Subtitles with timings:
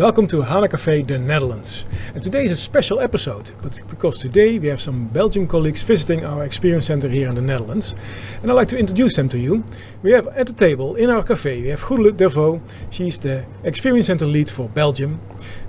[0.00, 1.84] Welcome to Hana Cafe, the Netherlands.
[2.14, 6.24] And today is a special episode, but because today we have some Belgian colleagues visiting
[6.24, 7.94] our experience center here in the Netherlands.
[8.40, 9.62] And I'd like to introduce them to you.
[10.02, 12.62] We have at the table in our cafe, we have Goedele Dervaux.
[12.88, 15.20] She's the experience center lead for Belgium.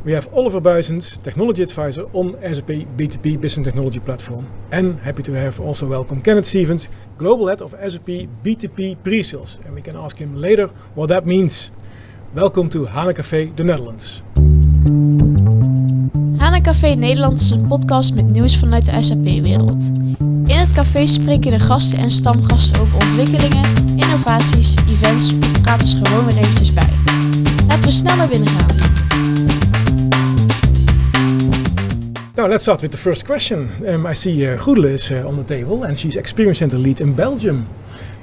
[0.05, 4.47] We have Oliver Buizens, technology advisor on SAP BTP Business Technology Platform.
[4.71, 6.87] And happy to have also welcome Kenneth Stevens,
[7.17, 9.59] global head of SAP BTP pre-sales.
[9.65, 11.73] And we can ask him later what that means.
[12.33, 14.23] Welkom to Hana Café, de Netherlands.
[16.37, 19.91] Hana Café Nederland is een podcast met nieuws vanuit de SAP-wereld.
[20.45, 26.05] In het café spreken de gasten en stamgasten over ontwikkelingen, innovaties, events of praten ze
[26.05, 26.89] gewoon weer eventjes bij.
[27.67, 28.75] Laten we snel naar binnen gaan.
[32.35, 33.69] Now let's start with the first question.
[33.85, 36.99] Um, I see uh, Goedele is uh, on the table and she's experience center lead
[36.99, 37.67] in Belgium.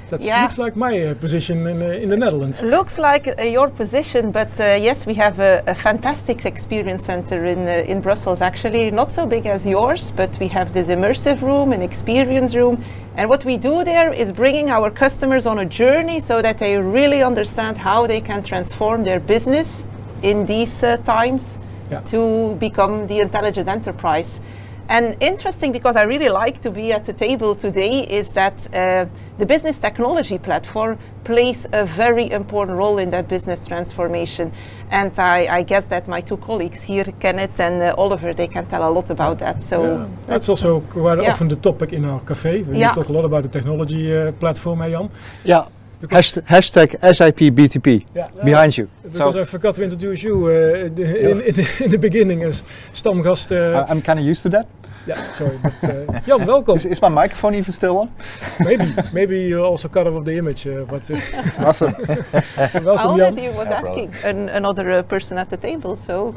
[0.09, 0.41] That Yeah.
[0.41, 2.61] looks like my uh, position in, uh, in the Netherlands.
[2.63, 7.45] Looks like uh, your position, but uh, yes, we have a, a fantastic experience center
[7.45, 8.41] in uh, in Brussels.
[8.41, 12.83] Actually, not so big as yours, but we have this immersive room, an experience room,
[13.17, 16.77] and what we do there is bringing our customers on a journey so that they
[16.77, 19.85] really understand how they can transform their business
[20.23, 21.59] in these uh, times
[21.91, 22.01] Yeah.
[22.11, 24.41] to become the intelligent enterprise.
[24.89, 29.05] And interesting because I really like to be at the table today is that uh,
[29.37, 34.51] the business technology platform plays a very important role in that business transformation.
[34.89, 38.65] And I, I guess that my two colleagues here, Kenneth and uh, Oliver, they can
[38.65, 39.61] tell a lot about that.
[39.61, 40.07] So Yeah.
[40.25, 41.29] That's also quite yeah.
[41.29, 42.63] often the topic in our cafe.
[42.63, 42.93] We Yeah.
[42.93, 45.09] talk a lot about the technology uh, platform, eh, Jan?
[45.45, 45.65] Yeah.
[46.01, 48.29] Hashtag, hashtag SAP BTP Yeah.
[48.43, 48.87] behind you.
[49.03, 52.43] Because So I forgot to introduce you uh, in, in, in, the, in the beginning
[52.43, 53.51] as stamgast.
[53.51, 54.65] Uh, I'm kind of used to that.
[55.07, 55.57] Yeah, sorry.
[55.63, 56.75] But, uh, Jan, welcome.
[56.75, 58.11] Is, is my microphone even still on?
[58.59, 61.19] maybe, maybe you also cut off the image, uh, but uh,
[61.67, 61.93] Awesome.
[61.97, 63.37] I welcome, Jan.
[63.37, 65.95] already was asking an, another uh, person at the table.
[65.95, 66.35] So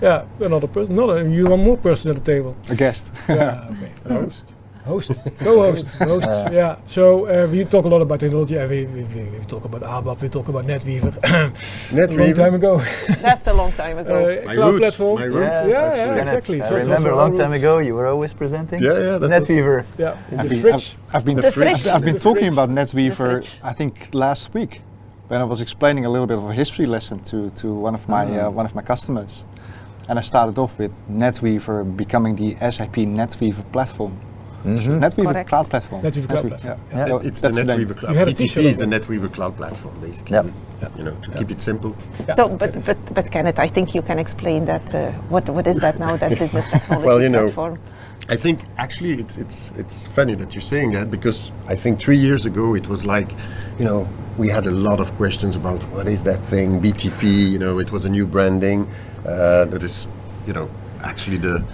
[0.00, 0.94] Yeah, another person.
[0.94, 2.56] No, no, you want more person at the table.
[2.68, 3.12] A guest.
[3.28, 3.68] Yeah,
[4.08, 4.14] okay.
[4.14, 4.44] Host.
[4.84, 5.12] Host.
[5.38, 5.96] Co-host.
[5.98, 6.48] Hosts.
[6.52, 6.76] yeah.
[6.86, 8.58] So uh, we talk a lot about technology.
[8.58, 10.22] Uh, we, we, we, we talk about ABAP.
[10.22, 11.12] We talk about NetWeaver.
[11.90, 12.18] NetWeaver.
[12.18, 12.78] a long time ago.
[13.20, 14.14] that's a long time ago.
[14.14, 15.14] Uh, My cloud roots, platform.
[15.20, 16.16] my yeah, roots, yeah, actually.
[16.16, 16.62] yeah, exactly.
[16.62, 18.82] I So it's remember a long time ago you were always presenting.
[18.82, 19.84] Yeah, yeah, that NetWeaver.
[19.98, 20.96] Yeah, in I've the been, fridge.
[21.08, 21.86] I've, I've been, The fridge.
[21.86, 23.46] I've, I've been talking about NetWeaver.
[23.62, 24.80] I think last week,
[25.28, 28.08] when I was explaining a little bit of a history lesson to, to one of
[28.08, 29.44] my uh, one of my customers,
[30.08, 34.18] and I started off with NetWeaver becoming the SAP NetWeaver platform.
[34.64, 35.00] Mhm.
[35.00, 35.48] NetWeaver Correct.
[35.48, 36.02] cloud platform.
[36.02, 36.80] NetWeaver cloud NetWeaver, platform.
[36.92, 36.98] Yeah.
[36.98, 37.06] Yeah.
[37.08, 37.78] Yeah, It's the that's name.
[37.78, 38.16] NetWeaver Cloud.
[38.16, 39.02] A BTP is the that.
[39.02, 40.34] NetWeaver Cloud Platform, basically.
[40.34, 40.46] Yep.
[40.98, 41.94] You know, to keep it simple.
[42.26, 42.34] Yeah.
[42.34, 44.94] So, but, but, but Kenneth, I think you can explain that.
[44.94, 47.78] Uh, what, what is that now, that business technology Well, you know, platform?
[48.28, 52.18] I think actually it's it's it's funny that you're saying that because I think three
[52.18, 53.28] years ago it was like,
[53.78, 54.06] you know,
[54.38, 57.22] we had a lot of questions about what is that thing BTP.
[57.50, 58.86] You know, it was a new branding
[59.26, 60.06] uh, that is,
[60.46, 60.68] you know,
[61.02, 61.64] actually the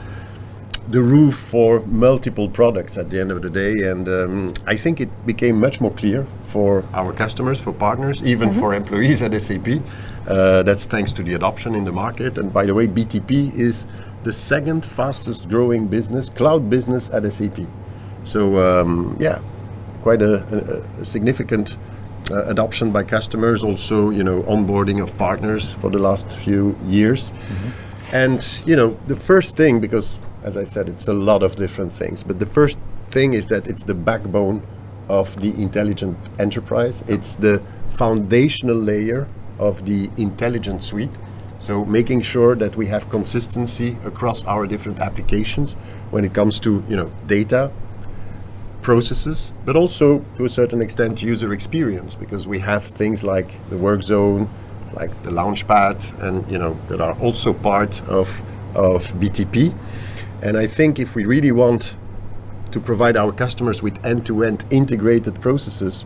[0.89, 3.89] the roof for multiple products at the end of the day.
[3.91, 8.53] And um, I think it became much more clear for our customers, for partners, even
[8.53, 9.81] for employees at SAP.
[10.27, 12.39] Uh, that's thanks to the adoption in the market.
[12.39, 13.87] And by the way, BTP is
[14.23, 17.61] the second fastest growing business, cloud business at SAP.
[18.25, 19.41] So um, yeah,
[20.03, 21.77] quite a, a, a significant
[22.31, 23.63] uh, adoption by customers.
[23.65, 27.33] Also, you know, onboarding of partners for the last few years.
[28.13, 31.93] And you know, the first thing, because as I said, it's a lot of different
[31.93, 32.79] things, but the first
[33.11, 34.63] thing is that it's the backbone
[35.09, 37.05] of the intelligent enterprise.
[37.07, 41.11] It's the foundational layer of the intelligent suite.
[41.59, 45.73] So making sure that we have consistency across our different applications
[46.11, 47.71] when it comes to you know data,
[48.83, 53.77] processes, but also to a certain extent user experience because we have things like the
[53.77, 54.49] work zone,
[54.93, 58.29] like the launchpad, and you know that are also part of
[58.77, 59.75] of BTP.
[60.43, 61.95] And I think if we really want
[62.73, 66.05] to provide our customers with end-to-end integrated processes,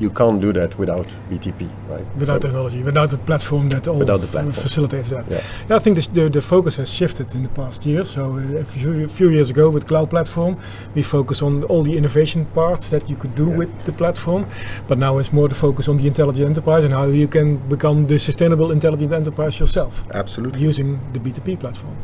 [0.00, 2.04] you can't do that without BTP, right?
[2.16, 4.52] Without So- technology, without the platform that all Without the platform.
[4.52, 5.24] facilitates that.
[5.28, 5.40] Yeah.
[5.68, 8.08] Yeah, I think this, the, the focus has shifted in the past years.
[8.10, 10.56] So uh, a few, a few years ago with Cloud Platform,
[10.94, 13.56] we focus on all the innovation parts that you could do Yeah.
[13.56, 14.46] with the platform.
[14.86, 18.04] But now it's more the focus on the intelligent enterprise and how you can become
[18.06, 20.60] the sustainable intelligent enterprise yourself Absolutely.
[20.60, 21.96] using the BTP platform.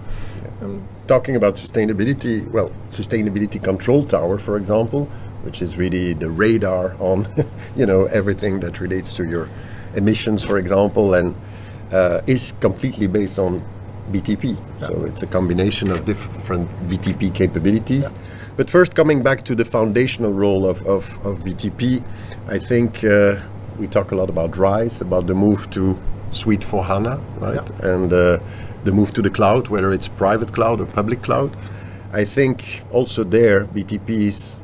[0.62, 5.06] Um, talking about sustainability, well, sustainability control tower, for example,
[5.42, 7.26] which is really the radar on,
[7.76, 9.48] you know, everything that relates to your
[9.94, 11.34] emissions, for example, and
[11.92, 13.62] uh, is completely based on
[14.10, 14.56] BTP.
[14.80, 18.12] So it's a combination of different BTP capabilities.
[18.56, 22.02] But first, coming back to the foundational role of, of, of BTP,
[22.48, 23.36] I think uh,
[23.78, 25.98] we talk a lot about RISE, about the move to
[26.30, 27.70] S4HANA, right?
[27.80, 28.38] And uh,
[28.84, 31.50] the move to the cloud, whether it's private cloud or public cloud.
[32.12, 34.60] I think also there BTP is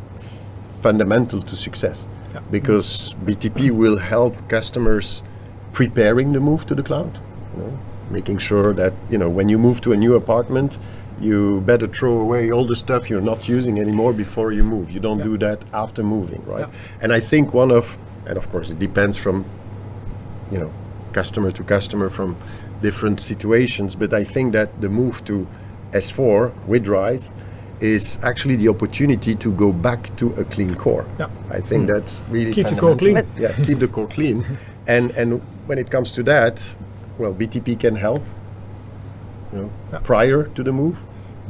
[0.82, 2.40] fundamental to success Yeah.
[2.50, 5.22] because BTP will help customers
[5.72, 7.18] preparing the move to the cloud,
[7.56, 7.72] you know,
[8.10, 10.78] making sure that you know when you move to a new apartment,
[11.20, 14.90] you better throw away all the stuff you're not using anymore before you move.
[14.90, 15.24] You don't Yeah.
[15.30, 16.60] do that after moving, right?
[16.66, 17.02] Yeah.
[17.02, 19.44] And I think one of, and of course it depends from,
[20.52, 20.70] you know,
[21.12, 22.36] customer to customer from
[22.82, 25.46] different situations, but I think that the move to
[25.92, 27.32] S4 with RISE
[27.80, 31.04] is actually the opportunity to go back to a clean core.
[31.18, 31.28] Yeah.
[31.50, 33.22] I think that's really Keep the core clean.
[33.38, 34.44] Yeah, keep the core clean.
[34.86, 36.76] And and when it comes to that,
[37.18, 38.22] well, BTP can help.
[39.52, 39.98] You know, Yeah.
[40.02, 40.96] prior to the move,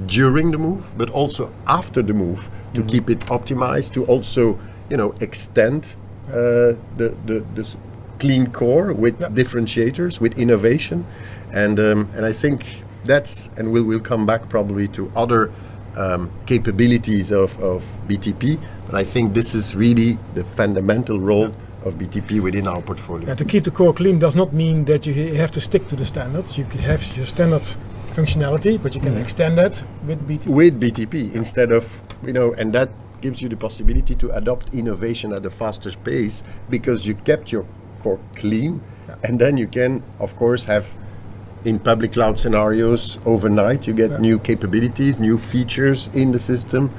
[0.07, 2.89] during the move, but also after the move to Mm-hmm.
[2.91, 3.93] keep it optimized.
[3.93, 4.59] To also,
[4.91, 5.85] you know, extend
[6.29, 7.77] uh, the the the s-
[8.21, 9.29] clean core with Yeah.
[9.41, 11.05] differentiators, with innovation,
[11.53, 12.59] and um, and I think
[13.05, 15.51] that's and we'll we'll come back probably to other
[15.97, 21.51] um, capabilities of, of BTP, but I think this is really the fundamental role
[21.85, 23.27] of BTP within our portfolio.
[23.29, 25.97] Yeah, to keep the core clean does not mean that you have to stick to
[25.97, 26.57] the standards.
[26.59, 27.65] You can have your standard
[28.13, 29.23] functionality, but you can Mm-hmm.
[29.23, 30.47] extend that with BTP.
[30.47, 31.85] with BTP instead of
[32.27, 32.89] you know, and that
[33.23, 37.65] gives you the possibility to adopt innovation at a faster pace because you kept your
[38.03, 38.81] core clean,
[39.23, 40.87] and then you can, of course, have
[41.65, 44.19] in public cloud scenarios overnight you get Yeah.
[44.19, 46.91] new capabilities, new features in the system.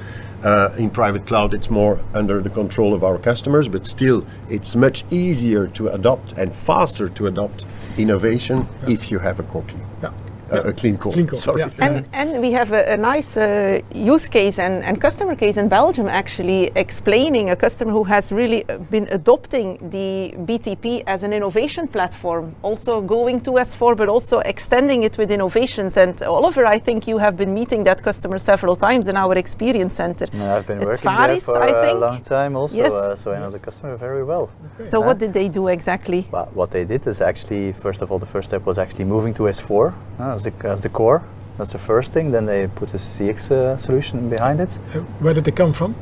[0.44, 4.74] Uh, in private cloud, it's more under the control of our customers, but still, it's
[4.76, 7.64] much easier to adopt and faster to adopt
[7.96, 10.10] innovation if you have a core clean, Yeah.
[10.52, 11.12] Uh, a clean core.
[11.12, 11.60] Clean core, Sorry.
[11.60, 11.70] yeah.
[11.86, 15.68] And, and we have a, a nice uh, use case and, and customer case in
[15.68, 21.32] Belgium actually explaining a customer who has really uh, been adopting the BTP as an
[21.32, 25.96] innovation platform, also going to S4 but also extending it with innovations.
[25.96, 29.94] And Oliver, I think you have been meeting that customer several times in our experience
[29.94, 30.26] center.
[30.32, 32.00] Yeah, I've been It's working Farys, there for I a think.
[32.00, 32.92] long time also, Yes.
[32.92, 34.50] uh, so I know the customer very well.
[34.82, 36.26] So what did they do exactly?
[36.30, 39.34] Well, what they did is actually, first of all, the first step was actually moving
[39.34, 41.22] to S4 uh, as, the, as the core.
[41.58, 42.30] That's the first thing.
[42.32, 44.78] Then they put a CX uh, solution behind it.
[44.94, 45.94] Uh, Where did they come from?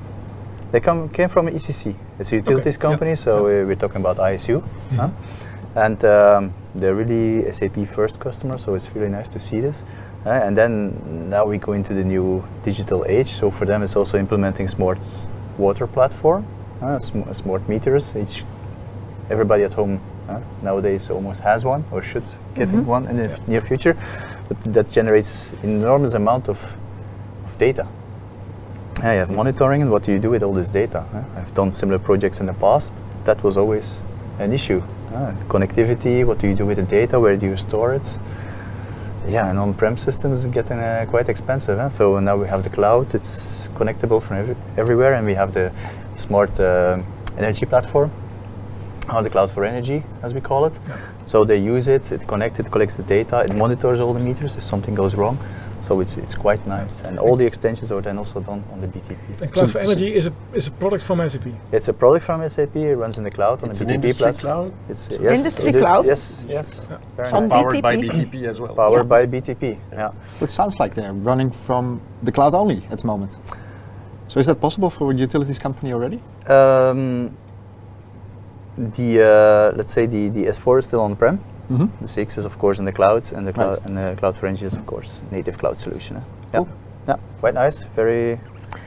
[0.72, 1.94] They come came from ECC.
[2.18, 3.58] It's a utilities yeah, company, so yeah.
[3.60, 4.62] we- we're talking about ISU.
[4.96, 5.08] huh?
[5.74, 9.82] And um, they're really SAP first customer, so it's really nice to see this.
[10.26, 13.32] Uh, and then now we go into the new digital age.
[13.32, 14.98] So for them, it's also implementing smart
[15.58, 16.44] water platform,
[16.82, 18.12] uh, sm- smart meters.
[18.16, 18.44] Each
[19.30, 20.00] everybody at home
[20.62, 22.24] nowadays almost has one or should
[22.54, 23.96] get one in the f- near future.
[24.48, 26.58] But that generates enormous amount of,
[27.46, 27.86] of data.
[29.02, 31.04] I have monitoring and what do you do with all this data?
[31.12, 31.22] huh?
[31.36, 32.92] I've done similar projects in the past.
[33.24, 34.00] That was always
[34.38, 34.82] an issue.
[35.48, 37.18] connectivity, what do you do with the data?
[37.18, 38.18] Where do you store it?
[39.28, 41.78] Yeah, and on-prem systems are getting uh, quite expensive.
[41.78, 41.90] huh?
[41.90, 43.14] So now we have the cloud.
[43.14, 45.72] It's connectable from every, everywhere, and we have the
[46.16, 46.98] smart uh,
[47.38, 48.10] energy platform,
[49.14, 50.78] or the cloud for energy, as we call it.
[51.26, 52.10] So they use it.
[52.12, 52.58] It connects.
[52.60, 53.40] It collects the data.
[53.40, 55.38] It monitors all the meters if something goes wrong.
[55.82, 58.86] So it's it's quite nice, and all the extensions are then also done on the
[58.86, 59.16] BTP.
[59.42, 61.46] And Cloud So- for Energy is a is a product from SAP.
[61.72, 62.76] It's a product from SAP.
[62.76, 64.40] It runs in the cloud on It's the BTP industry platform.
[64.40, 66.04] cloud, It's So- yes, Industry it is, cloud?
[66.06, 66.82] Yes, yes.
[66.90, 66.96] Yeah.
[67.16, 67.52] Very On nice.
[67.52, 68.24] powered by BTP.
[68.26, 68.74] BTP as well.
[68.74, 69.78] Powered by BTP.
[69.92, 70.10] Yeah.
[70.36, 73.38] So it sounds like they're running from the cloud only at the moment.
[74.28, 76.20] So is that possible for a utilities company already?
[76.46, 77.30] Um,
[78.96, 79.22] the
[79.72, 81.38] uh, let's say the, the S4 is still on prem.
[81.70, 81.86] Mm-hmm.
[82.02, 83.86] The six is of course in the clouds, and the cloud Right.
[83.86, 86.16] and the cloud for Energy is of course native cloud solution.
[86.16, 86.20] eh?
[86.52, 86.66] Cool.
[87.06, 87.82] Yeah, yeah, quite nice.
[87.96, 88.38] Very.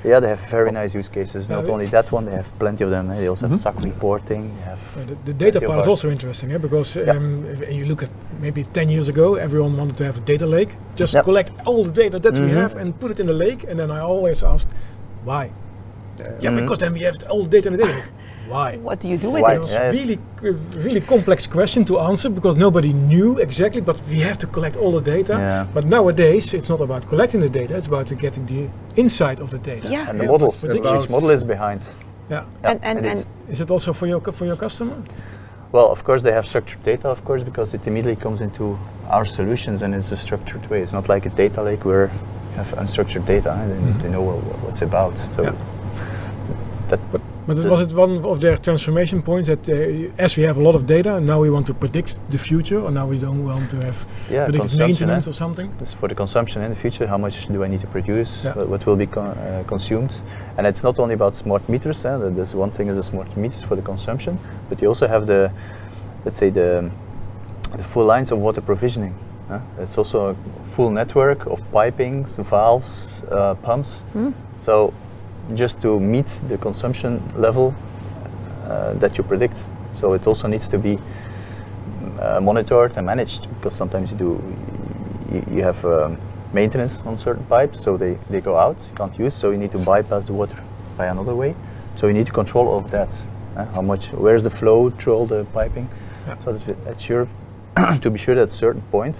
[0.06, 1.50] Yeah, they have very nice use cases.
[1.50, 3.12] Yeah, Not only that one, they have plenty of them.
[3.12, 3.20] eh?
[3.20, 3.52] They also Mhm.
[3.52, 4.44] have SAC reporting.
[4.66, 6.58] Have Uh, the, the data part is also interesting eh?
[6.58, 7.12] because Yeah.
[7.16, 8.10] um, if you look at
[8.42, 10.76] maybe 10 years ago, everyone wanted to have a data lake.
[10.96, 11.24] Just Yep.
[11.26, 12.62] collect all the data that we Mhm.
[12.62, 13.66] have and put it in the lake.
[13.70, 14.68] And then I always ask,
[15.26, 15.52] why?
[16.40, 16.60] Yeah, Mhm.
[16.62, 18.12] because then we have all the data in the data lake.
[18.48, 18.78] Why?
[18.78, 19.54] What do you do with Why?
[19.54, 19.60] It it?
[19.60, 19.94] was Yes.
[19.94, 20.20] really,
[20.86, 23.82] really complex question to answer because nobody knew exactly.
[23.82, 25.34] But we have to collect all the data.
[25.34, 25.66] Yeah.
[25.74, 29.60] But nowadays, it's not about collecting the data; it's about getting the insight of the
[29.60, 29.88] data.
[29.90, 30.10] Yeah.
[30.10, 30.54] and the model.
[30.64, 31.82] about- Which model is behind?
[32.30, 32.44] Yeah.
[32.64, 33.20] Yeah, And- and- it is.
[33.20, 34.96] and- Is it also for your for your customer?
[35.74, 38.78] Well, of course, they have structured data, of course, because it immediately comes into
[39.10, 40.82] our solutions and it's a structured way.
[40.84, 42.06] It's not like a data lake where
[42.52, 43.98] you have unstructured data and they, mm-hmm.
[44.04, 45.18] they know what, what it's about.
[45.36, 45.54] So Yeah.
[46.90, 50.44] that, But it- The- was it one of their transformation points that uh, as we
[50.44, 53.06] have a lot of data, and now we want to predict the future, or now
[53.08, 55.30] we don't want to have yeah, predictive maintenance eh?
[55.30, 55.70] or something?
[55.82, 57.06] It's for the consumption in the future.
[57.08, 58.46] How much do I need to produce?
[58.46, 58.54] Yeah.
[58.56, 60.12] What, what will be con- uh, consumed?
[60.58, 62.06] And it's not only about smart meters.
[62.06, 62.18] Eh?
[62.18, 64.38] that There's one thing is the smart meters for the consumption,
[64.70, 65.52] but you also have the,
[66.26, 66.90] let's say the
[67.76, 69.14] the full lines of water provisioning.
[69.50, 69.60] huh?
[69.82, 70.36] It's also a
[70.76, 74.04] full network of pipings, valves, uh, pumps.
[74.66, 74.94] So
[75.56, 77.76] just to meet the consumption level
[78.66, 79.64] uh, that you predict.
[79.96, 80.98] So it also needs to be
[82.20, 84.56] uh, monitored and managed because sometimes you do
[85.32, 86.18] you, you have um,
[86.54, 89.72] maintenance on certain pipes, so they, they go out, you can't use, so you need
[89.72, 90.58] to bypass the water
[90.98, 91.56] by another way.
[91.96, 93.14] So you need to control of that.
[93.56, 95.90] uh, how much, where's the flow through all the piping?
[96.28, 96.38] Yeah.
[96.44, 97.28] So that it's sure
[98.02, 99.20] to be sure that at certain point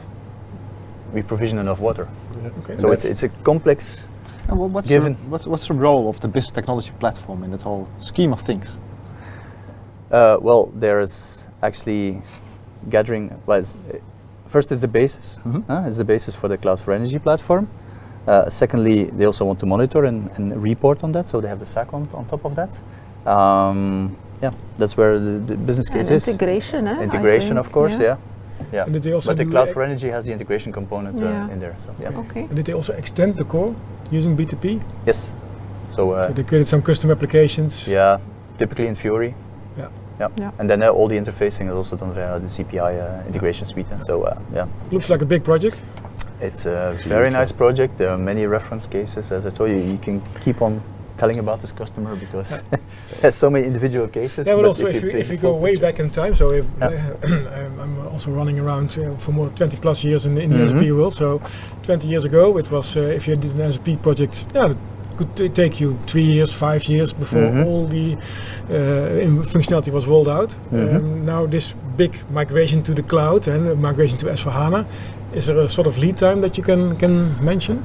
[1.14, 2.08] we provision enough water.
[2.60, 2.78] Okay.
[2.78, 4.08] So it's, it's a complex.
[4.48, 7.52] And wha- what's, Given- The, what's, what's the role of the business technology platform in
[7.52, 8.78] that whole scheme of things?
[10.12, 12.22] Uh, well, there is actually
[12.90, 13.32] gathering.
[13.46, 13.98] Well, it's, uh,
[14.48, 15.40] first is the basis.
[15.46, 15.64] Mhm.
[15.70, 17.68] uh, it's the basis for the Cloud for Energy platform.
[18.28, 21.60] Uh, secondly, they also want to monitor and, and report on that, so they have
[21.60, 22.80] the SAC on, on top of that.
[23.28, 26.28] Um, yeah, that's where the, the business And case is.
[26.28, 28.04] integration, eh, Integration, of course, yeah.
[28.04, 28.18] yeah.
[28.72, 31.52] And did they also but the Cloud for Energy has the integration component uh, Yeah.
[31.54, 31.76] in there.
[31.86, 32.20] So yeah.
[32.20, 32.42] Okay.
[32.42, 33.76] And did they also extend the core
[34.12, 34.82] using BTP?
[35.06, 35.32] Yes.
[35.96, 37.88] So, uh, so they created some custom applications.
[37.88, 38.18] yeah,
[38.58, 39.34] typically in Fiori.
[39.78, 39.88] Yeah.
[40.20, 40.30] Yeah.
[40.38, 40.52] Yeah.
[40.60, 43.88] And then uh, all the interfacing is also done via the CPI uh, integration suite.
[43.92, 45.82] And so uh, yeah, Looks like a big project.
[46.42, 47.98] it's a It's very nice project.
[47.98, 49.32] There are many reference cases.
[49.32, 50.82] As I told you, you can keep on
[51.18, 52.62] telling about this customer because
[53.22, 54.48] there's so many individual cases.
[54.48, 56.52] Yeah, but also if you you, if you go way picture- back in time, so
[56.52, 57.14] if Yeah.
[57.58, 60.70] I'm I'm also running around uh, for more 20 plus years in, in the Mhm.
[60.70, 61.42] SAP world, so
[61.84, 64.78] 20 years ago it was uh, if you did an SAP project, yeah, it
[65.18, 67.66] could take you three years, five years before Mhm.
[67.66, 68.18] all the
[68.72, 70.56] uh, in- functionality was rolled out.
[70.72, 70.96] Mhm.
[70.96, 74.86] Um, now this big migration to the cloud and migration to S4HANA,
[75.36, 77.78] is there a sort of lead time that you can can mention?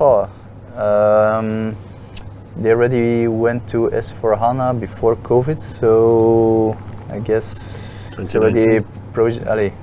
[0.00, 0.28] Oh,
[0.76, 1.76] um,
[2.56, 6.76] they already went to S4 HANA before COVID, so
[7.08, 9.74] I guess it's already a project.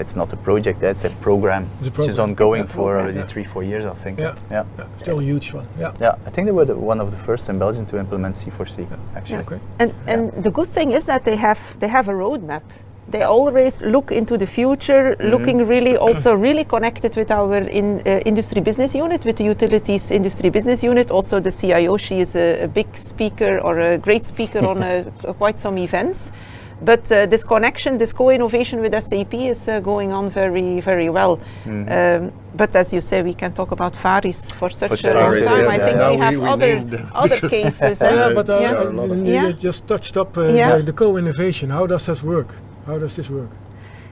[0.00, 2.30] It's not a project, it's a program, It's a which is program.
[2.30, 3.26] ongoing It's a for already yeah.
[3.26, 4.20] three, four years, I think.
[4.20, 4.36] Yeah.
[4.48, 4.64] yeah.
[4.78, 5.66] Yeah, still a huge one.
[5.76, 5.92] Yeah.
[6.00, 8.86] Yeah, I think they were the, one of the first in Belgium to implement C4C,
[9.16, 9.38] actually.
[9.38, 9.58] Okay.
[9.80, 12.62] And, and the good thing is that they have they have a roadmap.
[13.10, 18.20] They always look into the future, looking really also really connected with our in, uh,
[18.26, 21.10] industry business unit, with the utilities industry business unit.
[21.10, 25.04] Also, the CIO, she is a, a big speaker or a great speaker on uh,
[25.38, 26.32] quite some events.
[26.84, 31.40] But uh, this connection, this co-innovation with SAP is uh, going on very, very well.
[31.66, 35.32] Um, but as you say, we can talk about Farys for such For a long
[35.42, 35.58] time.
[35.58, 35.84] yes, I yeah.
[35.86, 38.00] think Now we we- have we other other cases.
[38.00, 38.34] Yeah, eh?
[38.34, 38.70] but uh, Yeah.
[38.74, 39.50] There are a lot of- you Yeah.
[39.52, 40.76] just touched up uh, Yeah.
[40.76, 41.70] the, the co-innovation.
[41.70, 42.54] How does that work?
[42.88, 43.50] How does this work?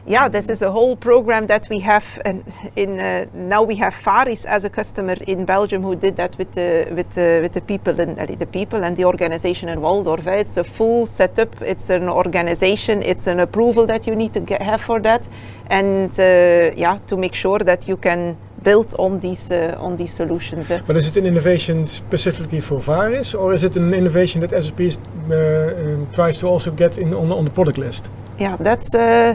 [0.06, 2.44] yeah, this is a whole program that we have, and
[2.76, 6.52] in uh, now we have Farys as a customer in Belgium who did that with
[6.52, 10.26] the with the with the people and uh, the people and the organization in Walldorf.
[10.26, 10.40] eh.
[10.40, 11.60] It's a full setup.
[11.60, 13.02] It's an organization.
[13.02, 15.28] It's an approval that you need to get, have for that,
[15.70, 20.14] and uh, yeah, to make sure that you can build on these uh, on these
[20.14, 20.70] solutions.
[20.70, 20.80] eh.
[20.86, 24.80] But is it an innovation specifically for Farys, or is it an innovation that SAP
[24.80, 28.10] uh, tries to also get in on, on the product list?
[28.38, 29.34] Yeah, that's uh,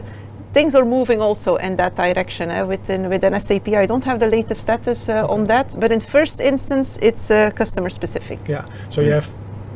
[0.53, 3.67] things are moving also in that direction uh, within within SAP.
[3.69, 7.51] I don't have the latest status uh, on that, but in first instance, it's uh,
[7.55, 8.39] customer specific.
[8.47, 8.65] Yeah.
[8.89, 9.27] So you have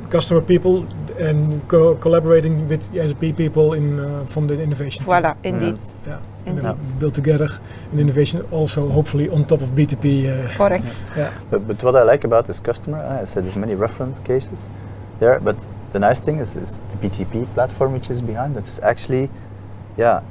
[0.10, 0.86] customer people
[1.20, 5.06] and co- collaborating with SAP people in uh, from the innovation.
[5.06, 5.36] team.
[5.44, 6.20] Indeed, Yeah.
[6.46, 6.94] And then Indeed.
[6.94, 7.48] we build together
[7.92, 10.06] an innovation also hopefully on top of BTP.
[10.06, 11.12] Uh, correct.
[11.18, 11.32] yeah.
[11.50, 14.60] But, but what I like about this customer, uh, I said there's many reference cases
[15.20, 15.56] there, but
[15.96, 19.26] the nice thing is, is the BTP platform which is behind that is actually,
[20.04, 20.22] yeah,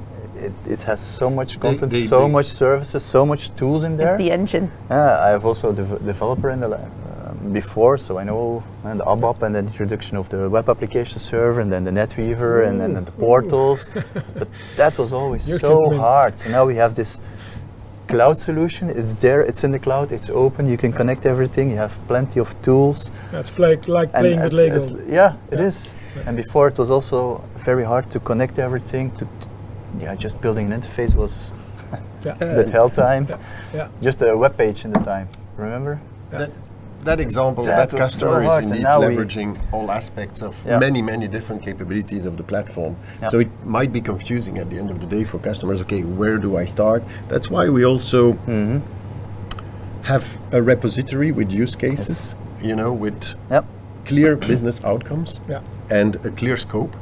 [0.46, 3.92] it, it has so much content, they- so they- much services, so much tools in
[3.98, 4.08] there.
[4.14, 4.66] It's the engine.
[4.90, 6.88] Yeah, I have also dev- developer in the la-
[7.24, 11.18] um, before, so I know uh, the ABAP and the introduction of the web application
[11.30, 13.80] server, and then the NetWeaver, and then the portals.
[14.38, 14.48] but
[14.80, 15.98] that was always You're so gentlemen.
[16.00, 16.32] hard.
[16.40, 17.10] So now we have this
[18.08, 18.90] cloud solution.
[18.90, 19.42] It's there.
[19.42, 20.12] It's in the cloud.
[20.12, 20.66] It's open.
[20.68, 21.70] You can connect everything.
[21.70, 23.10] You have plenty of tools.
[23.32, 24.76] Yeah, It's play, like And playing with Lego.
[24.76, 25.66] it's- yeah, it Yeah.
[25.68, 25.92] is.
[26.26, 29.10] And before it was also very hard to connect everything.
[29.18, 29.26] To,
[30.00, 31.52] yeah, just building an interface was
[32.24, 32.34] Yeah.
[32.56, 33.26] that hell time.
[33.28, 33.38] Yeah.
[33.74, 33.88] Yeah.
[34.02, 35.28] Just a web page in the time.
[35.56, 35.98] Remember?
[36.30, 36.50] That,
[37.04, 40.78] that example, That that, was so customer is indeed leveraging all aspects of Yeah.
[40.78, 42.96] many, many different capabilities of the platform.
[43.22, 43.28] Yeah.
[43.28, 45.80] So it might be confusing at the end of the day for customers.
[45.82, 47.02] Okay, where do I start?
[47.28, 48.78] That's why we also Mm-hmm.
[50.02, 52.34] have a repository with use cases.
[52.62, 53.64] You know, with Yep.
[54.06, 55.60] clear business outcomes Yeah.
[55.90, 56.94] and a clear scope.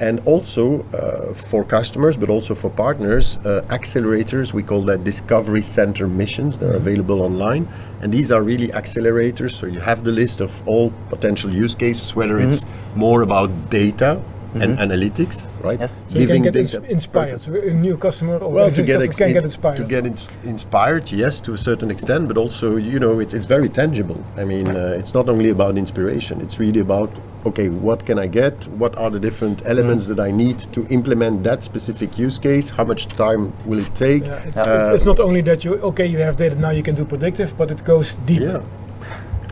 [0.00, 5.62] And also uh, for customers, but also for partners, uh, accelerators, we call that discovery
[5.62, 6.56] center missions.
[6.58, 7.66] They're available online.
[8.00, 9.52] And these are really accelerators.
[9.52, 12.64] So you have the list of all potential use cases, whether it's
[12.94, 14.22] more about data
[14.54, 15.78] and analytics, right?
[15.80, 16.00] Yes.
[16.10, 16.78] So you can get data.
[16.78, 17.42] ins- inspired.
[17.42, 19.76] So a new customer or Well, to get, ex- can in- get inspired.
[19.78, 23.46] to get ins- inspired, yes, to a certain extent, but also, you know, it's, it's
[23.46, 24.24] very tangible.
[24.36, 27.10] I mean, uh, it's not only about inspiration; it's really about
[27.46, 28.54] okay, what can I get?
[28.78, 30.16] What are the different elements Mm.
[30.16, 32.70] that I need to implement that specific use case?
[32.70, 34.26] How much time will it take?
[34.26, 36.94] Yeah, it's, Uh, it's not only that you okay you have data now you can
[36.94, 38.60] do predictive, but it goes deeper.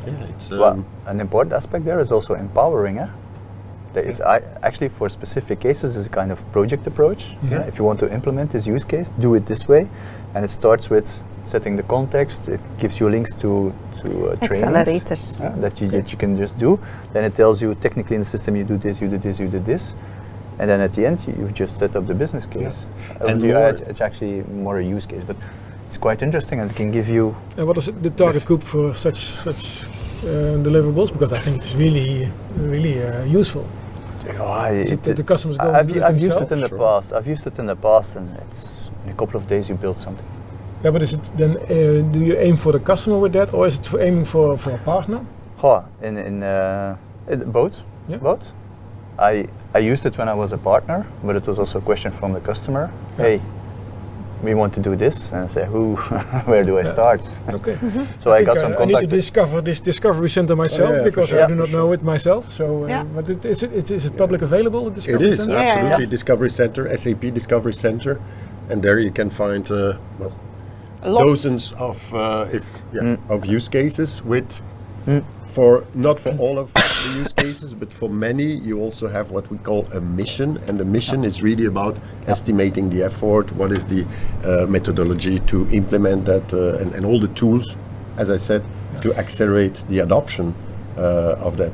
[0.07, 2.99] yeah, yeah, it's um, well, an important aspect there is also empowering.
[2.99, 3.09] Eh?
[3.95, 7.25] There is I, actually for specific cases is a kind of project approach.
[7.25, 7.53] Mm-hmm.
[7.53, 7.69] yeah?
[7.69, 9.89] If you want to implement this use case, do it this way,
[10.35, 11.09] and it starts with
[11.45, 12.49] setting the context.
[12.49, 13.73] It gives you links to
[14.07, 15.41] to uh, Accelerators.
[15.43, 16.79] yeah, that you that you can just do.
[17.13, 19.49] Then it tells you technically in the system you do this, you do this, you
[19.49, 19.95] do this,
[20.59, 22.87] and then at the end you, you've just set up the business case.
[23.21, 25.37] Uh, And you- uh, it's, it's actually more a use case, but
[25.89, 28.95] it's quite interesting and it can give you And what is the target group for
[28.95, 29.85] such such
[30.25, 31.11] uh, deliverables?
[31.13, 32.29] Because I think it's really
[32.73, 33.65] really uh, useful.
[34.41, 36.53] Oh, Is it that the customers go I've, I've used it themselves?
[36.53, 36.79] in the Sure.
[36.79, 37.13] past.
[37.13, 39.99] I've used it in the past, and it's in a couple of days you build
[39.99, 40.27] something.
[40.85, 43.67] Yeah, but is it then uh, do you aim for the customer with that, or
[43.67, 45.21] is it for aiming for for a partner?
[45.63, 46.97] Oh, in in, uh,
[47.29, 47.79] in both,
[48.09, 48.19] Yeah.
[48.23, 48.43] both.
[49.19, 52.13] I I used it when I was a partner, but it was also a question
[52.13, 52.91] from the customer.
[53.19, 53.25] Yeah.
[53.25, 53.41] Hey,
[54.45, 55.97] we want to do this, and I say, who,
[56.47, 56.93] where do I Yeah.
[56.93, 57.21] start?
[57.49, 57.77] Okay.
[58.21, 61.05] So I, think got I- some I need to discover this discovery center myself yeah,
[61.05, 61.45] because sure.
[61.45, 62.53] I do not for know it myself.
[62.53, 63.05] So, uh, Yeah.
[63.17, 64.81] but it, is it, it is it public available?
[64.81, 65.53] The It discovery is center?
[65.53, 66.11] Yeah, yeah, absolutely yeah.
[66.17, 68.19] Discovery Center, SAP Discovery Center,
[68.71, 69.77] and there you can find uh,
[70.21, 70.35] well, Lots.
[71.07, 73.19] Dozens of uh, if yeah, Mm.
[73.31, 74.61] of use cases with
[75.45, 79.49] for not for all of the use cases, but for many you also have what
[79.51, 81.97] we call a mission, and the mission is really about
[82.27, 87.19] estimating the effort, what is the uh, methodology to implement that, uh, and, and all
[87.21, 87.77] the tools,
[88.19, 88.63] as I said,
[89.03, 90.55] to accelerate the adoption
[90.99, 91.73] uh, of that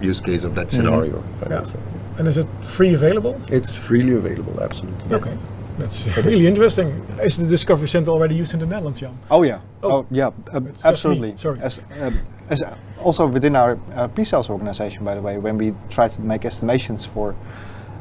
[0.00, 1.22] use case of that scenario.
[1.36, 1.78] If I may say.
[2.18, 3.34] And is it free available?
[3.48, 5.16] It's freely available, absolutely.
[5.16, 5.36] Okay.
[5.78, 6.88] That's really interesting.
[7.22, 9.18] Is the Discovery Center already used in the Netherlands, Jan?
[9.30, 9.60] Oh yeah.
[9.82, 9.92] Oh.
[9.92, 10.26] Oh, yeah.
[10.52, 11.36] uh, It's just me, absolutely.
[11.36, 11.60] sorry.
[11.60, 12.18] As, um,
[12.50, 16.20] as uh, also within our uh, pre-sales organization, by the way, when we try to
[16.20, 17.34] make estimations for,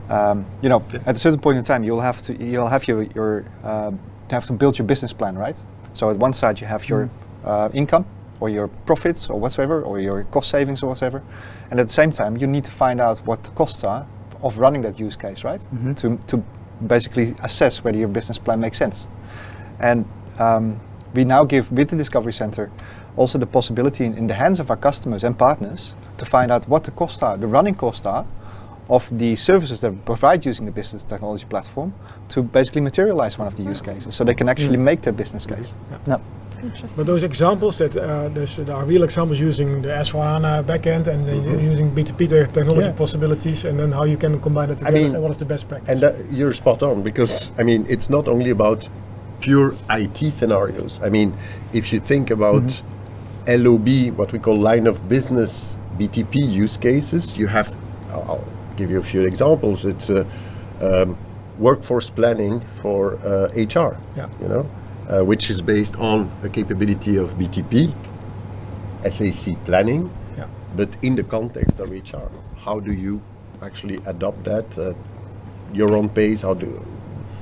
[0.09, 3.03] um, you know, at a certain point in time, you'll have to you'll have your
[3.15, 3.91] your uh,
[4.27, 5.63] to have to build your business plan, right?
[5.93, 7.09] So at one side you have your
[7.45, 8.05] uh, income
[8.39, 11.21] or your profits or whatsoever, or your cost savings or whatever,
[11.69, 14.05] and at the same time you need to find out what the costs are
[14.43, 15.65] of running that use case, right?
[15.97, 16.43] To to
[16.87, 19.07] basically assess whether your business plan makes sense.
[19.79, 20.05] And
[20.39, 20.79] um,
[21.13, 22.71] we now give with the Discovery Center
[23.17, 26.67] also the possibility in, in the hands of our customers and partners to find out
[26.67, 28.25] what the costs are, the running costs are
[28.89, 31.93] of the services that we provide using the business technology platform
[32.29, 35.45] to basically materialize one of the use cases so they can actually make their business
[35.45, 35.75] case.
[36.07, 36.21] No.
[36.95, 41.27] But those examples that uh, there's, there are real examples using the S4HANA backend and
[41.27, 42.91] then using BTP technology Yeah.
[42.91, 45.67] possibilities and then how you can combine it together mean- and what is the best
[45.67, 45.89] practice.
[45.89, 48.87] And that, you're spot on because I mean it's not only about
[49.39, 50.99] pure IT scenarios.
[51.03, 51.33] I mean,
[51.73, 52.83] if you think about
[53.47, 57.75] LOB, what we call line of business BTP use cases, you have.
[58.11, 58.47] I'll, I'll
[58.77, 59.85] give you a few examples.
[59.85, 60.25] It's uh,
[60.81, 61.17] um,
[61.57, 63.97] workforce planning for uh, HR.
[64.15, 64.29] Yeah.
[64.41, 64.69] You know,
[65.11, 67.93] uh, which is based on the capability of BTP,
[69.09, 70.47] SAC planning, yeah.
[70.75, 73.21] but in the context of HR, how do you
[73.61, 74.77] actually adopt that?
[74.77, 74.93] Uh,
[75.73, 76.41] your own pace.
[76.41, 76.85] How do?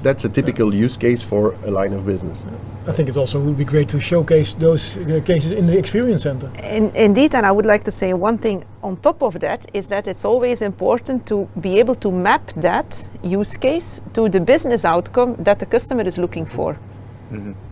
[0.01, 2.45] That's a typical use case for a line of business.
[2.87, 6.23] I think it also would be great to showcase those uh, cases in the experience
[6.23, 6.49] center.
[6.63, 9.87] In, indeed, and I would like to say one thing on top of that is
[9.87, 14.85] that it's always important to be able to map that use case to the business
[14.85, 16.77] outcome that the customer is looking for.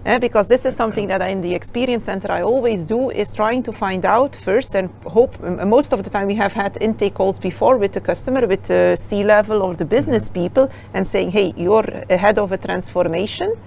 [0.06, 3.34] Eh, because this is something that I, in the experience center I always do is
[3.34, 6.78] trying to find out first and hope m- most of the time we have had
[6.80, 11.08] intake calls before with the customer with the C level or the business people and
[11.08, 13.58] saying hey you're ahead of a transformation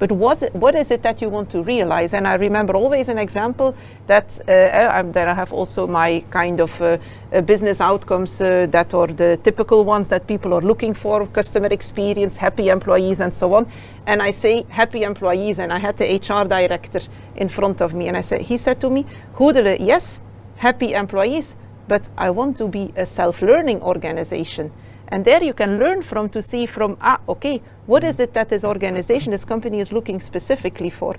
[0.00, 2.14] but was it, what is it that you want to realize?
[2.14, 6.58] And I remember always an example that uh, uh, that I have also my kind
[6.58, 6.96] of uh,
[7.32, 11.68] uh, business outcomes uh, that are the typical ones that people are looking for: customer
[11.68, 13.66] experience, happy employees, and so on.
[14.06, 17.00] And I say happy employees, and I had the HR director
[17.36, 19.04] in front of me, and I said, he said to me,
[19.36, 20.20] "Goedele, yes,
[20.56, 21.56] happy employees,
[21.88, 24.72] but I want to be a self-learning organization."
[25.12, 28.48] And there you can learn from to see from, ah, okay, what is it that
[28.48, 31.16] this organization, this company is looking specifically for?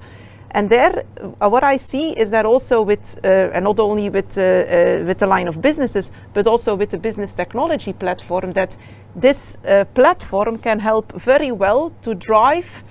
[0.54, 1.04] And there,
[1.42, 5.04] uh, what I see is that also with, uh, and not only with, uh, uh,
[5.06, 8.78] with the line of businesses, but also with the business technology platform, that
[9.16, 12.84] this uh, platform can help very well to drive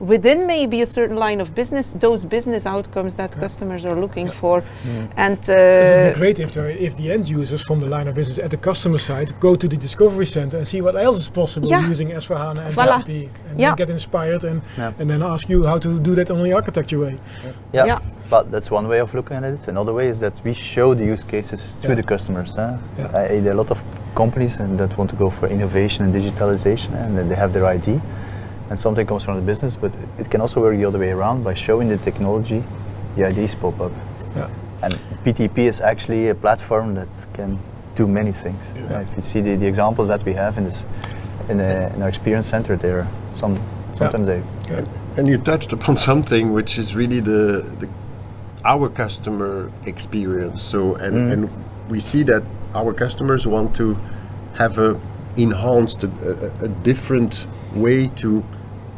[0.00, 4.62] within maybe a certain line of business those business outcomes that customers are looking for
[5.16, 8.08] and It would uh, be great if, there, if the end users from the line
[8.08, 11.18] of business at the customer side go to the discovery center and see what else
[11.18, 11.88] is possible Yeah.
[11.88, 13.04] using S4HANA and Voilà.
[13.04, 13.76] BTP and Yeah.
[13.76, 14.92] get inspired and, Yeah.
[14.98, 17.16] and then ask you how to do that on the architecture way.
[17.72, 17.86] Yeah.
[17.86, 17.98] Yeah.
[18.30, 19.68] But that's one way of looking at it.
[19.68, 21.94] Another way is that we show the use cases to Yeah.
[21.96, 22.56] the customers.
[22.56, 22.78] Huh?
[22.98, 23.06] Yeah.
[23.06, 23.80] Uh, there are a lot of
[24.16, 27.66] companies and that want to go for innovation and digitalization, and then they have their
[27.66, 28.00] ID,
[28.70, 29.76] and something comes from the business.
[29.76, 32.62] But it can also work the other way around by showing the technology,
[33.16, 33.92] the ideas pop up.
[34.36, 34.50] Yeah.
[34.82, 37.58] And BTP is actually a platform that can
[37.94, 38.72] do many things.
[38.74, 38.98] Yeah.
[38.98, 40.84] Uh, if you see the, the examples that we have in this,
[41.48, 43.60] in, the, in our experience center, there some
[43.96, 44.42] sometimes they
[44.74, 47.88] And, and you touched upon something which is really the, the
[48.64, 50.62] our customer experience.
[50.62, 51.50] So and, and
[51.88, 52.42] we see that
[52.74, 53.96] our customers want to
[54.54, 55.00] have a
[55.36, 58.44] enhanced, a, a, a different way to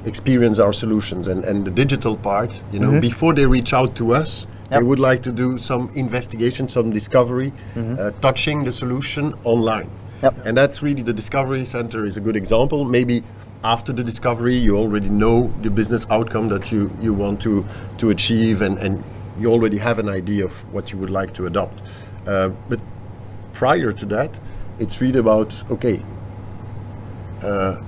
[0.04, 2.60] experience our solutions and, and the digital part.
[2.72, 4.46] You know, before they reach out to us.
[4.68, 9.88] They would like to do some investigation, some discovery, uh, touching the solution online.
[10.22, 10.46] Yep.
[10.46, 12.84] And that's really the Discovery Center is a good example.
[12.84, 13.22] Maybe
[13.62, 17.64] after the discovery, you already know the business outcome that you, you want to,
[17.98, 19.04] to achieve, and, and
[19.38, 21.82] you already have an idea of what you would like to adopt.
[22.26, 22.80] Uh, but
[23.52, 24.38] prior to that,
[24.78, 26.02] it's really about okay,
[27.42, 27.80] uh,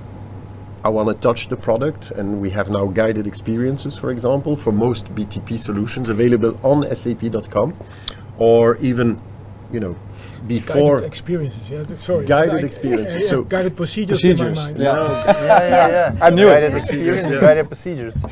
[0.83, 4.71] I want to touch the product, and we have now guided experiences, for example, for
[4.71, 7.75] most BTP solutions available on SAP.com,
[8.37, 9.19] or even,
[9.73, 9.95] you know,
[10.47, 10.95] before.
[10.95, 11.85] Guided experiences, yeah.
[11.95, 12.25] Sorry.
[12.25, 14.79] Guided I- experiences, yeah, so- guided procedures, in my Procedures, mind.
[14.79, 14.93] yeah.
[15.25, 16.19] yeah, yeah, yeah.
[16.25, 16.51] I knew it.
[16.53, 17.41] Guided Procedures, yeah.
[17.41, 18.23] guided procedures.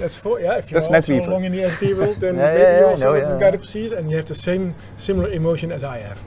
[0.00, 0.56] That's for yeah.
[0.58, 1.28] If you're That's also NetWeaver.
[1.28, 3.34] long in the SAP world, then Yeah, maybe yeah, you also I know, have yeah.
[3.34, 6.18] the guided procedures, and you have the same similar emotion as I have,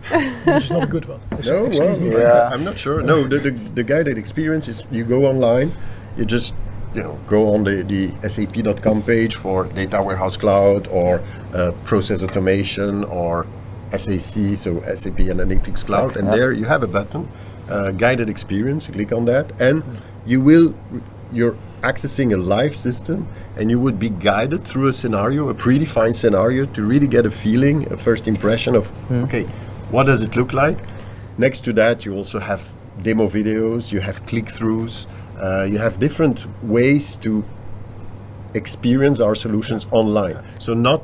[0.46, 1.20] which is not a good one.
[1.40, 2.00] It's No, well.
[2.00, 2.50] Yeah.
[2.54, 3.02] I'm not sure.
[3.02, 5.72] No, the, the, the guided experience is you go online,
[6.18, 6.54] you just
[6.96, 11.22] you know go on the, the SAP.com page for data warehouse cloud or
[11.54, 13.48] uh, process automation or
[13.92, 16.36] SAC, so SAP Analytics Cloud, Exactly, and yeah.
[16.36, 17.28] there you have a button,
[17.70, 18.88] uh, guided experience.
[18.88, 19.84] You click on that, and
[20.26, 20.74] you will
[21.34, 26.16] you're accessing a live system, and you would be guided through a scenario, a predefined
[26.16, 29.44] scenario, to really get a feeling, a first impression of okay,
[29.92, 30.78] what does it look like?
[31.38, 35.08] Next to that, you also have demo videos, you have click throughs,
[35.42, 37.44] uh, you have different ways to
[38.54, 40.38] experience our solutions online.
[40.60, 41.02] So, not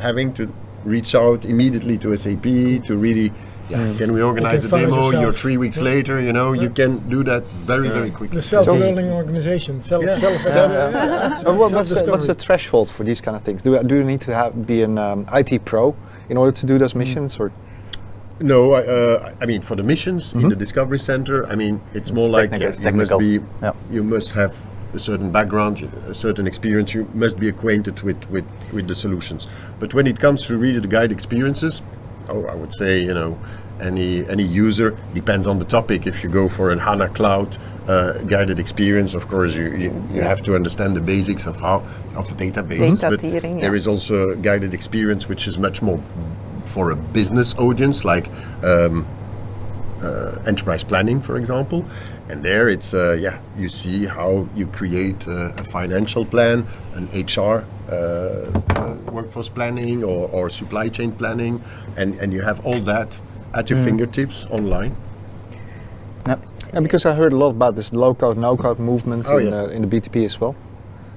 [0.00, 0.52] having to
[0.84, 3.32] reach out immediately to SAP to really,
[3.68, 5.10] yeah, can we organize can a find it demo?
[5.10, 8.36] You're three weeks later, you know, you can do that very, very quickly.
[8.36, 10.16] The self-learning organization, self, Yeah.
[10.18, 10.90] self, Yeah.
[10.90, 11.42] yeah.
[11.46, 13.62] Uh, what- what's, the, what's the threshold for these kind of things?
[13.62, 15.94] Do, I- do you need to have be an um, IT pro
[16.28, 17.52] in order to do those missions, or
[18.40, 22.10] No, I, uh, I mean for the missions in the Discovery Center, I mean it's,
[22.10, 23.72] more like it's you must be, Yeah.
[23.90, 24.54] you must have
[24.92, 25.74] a certain background,
[26.08, 26.94] a certain experience.
[26.94, 29.48] You must be acquainted with, with, with the solutions.
[29.80, 31.82] But when it comes to really the guide experiences,
[32.28, 33.38] oh, I would say you know
[33.80, 36.06] any any user depends on the topic.
[36.06, 37.56] If you go for an HANA Cloud
[37.88, 41.82] uh, guided experience, of course you, you, you have to understand the basics of how
[42.14, 43.00] of databases.
[43.00, 43.78] Data but tiering, there yeah.
[43.78, 46.00] is also a guided experience which is much more
[46.64, 48.28] for a business audience, like
[48.62, 49.06] um,
[50.02, 51.84] uh, enterprise planning, for example.
[52.30, 57.06] And there, it's uh, yeah, you see how you create uh, a financial plan, an
[57.12, 61.62] HR uh, uh, workforce planning, or, or supply chain planning,
[61.96, 63.20] and and you have all that
[63.52, 64.96] at your fingertips online.
[66.26, 66.40] Yep.
[66.72, 69.48] and because I heard a lot about this low code, no code movement Oh, in,
[69.48, 69.60] yeah.
[69.60, 70.54] uh, in the BTP as well.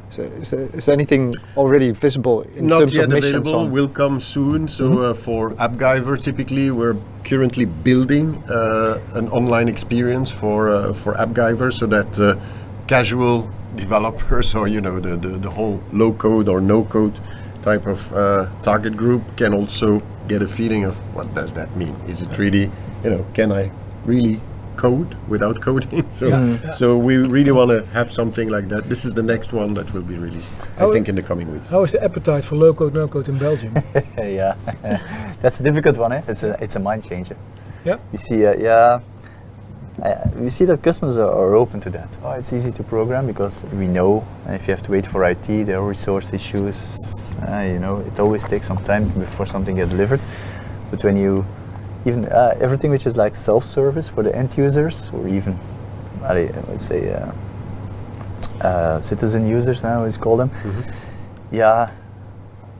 [0.09, 3.35] So is, there, is there anything already visible in Not terms yet of missions?
[3.35, 4.67] available, on- will come soon.
[4.67, 11.13] So uh, for AppGyver, typically we're currently building uh, an online experience for uh, for
[11.15, 12.35] AppGyver, so that uh,
[12.87, 17.19] casual developers or you know the, the, the whole low code or no code
[17.63, 21.93] type of uh, target group can also get a feeling of what does that mean?
[22.07, 22.71] Is it really
[23.03, 23.71] you know can I
[24.05, 24.39] really
[24.77, 26.05] code without coding?
[26.11, 26.71] so Yeah.
[26.71, 28.83] so we really want to have something like that.
[28.89, 31.51] This is the next one that will be released, I Oh, think, in the coming
[31.51, 31.69] weeks.
[31.69, 33.73] How is the appetite for low code, no code in Belgium?
[34.17, 34.55] yeah,
[35.41, 36.11] that's a difficult one.
[36.13, 36.21] Eh?
[36.27, 37.35] It's a it's a mind changer.
[37.85, 37.97] yeah.
[38.11, 38.99] You see, uh, yeah,
[40.03, 42.09] uh, we see that customers are, are open to that.
[42.23, 45.47] Oh, it's easy to program because we know if you have to wait for IT,
[45.65, 46.77] there are resource issues.
[47.47, 50.21] Uh, you know, it always takes some time before something gets delivered.
[50.91, 51.45] But when you
[52.07, 55.57] even uh, everything which is like self-service for the end users, or even
[56.23, 57.31] allee, let's say uh,
[58.61, 60.49] uh, citizen users, now we call them.
[61.51, 61.91] Yeah,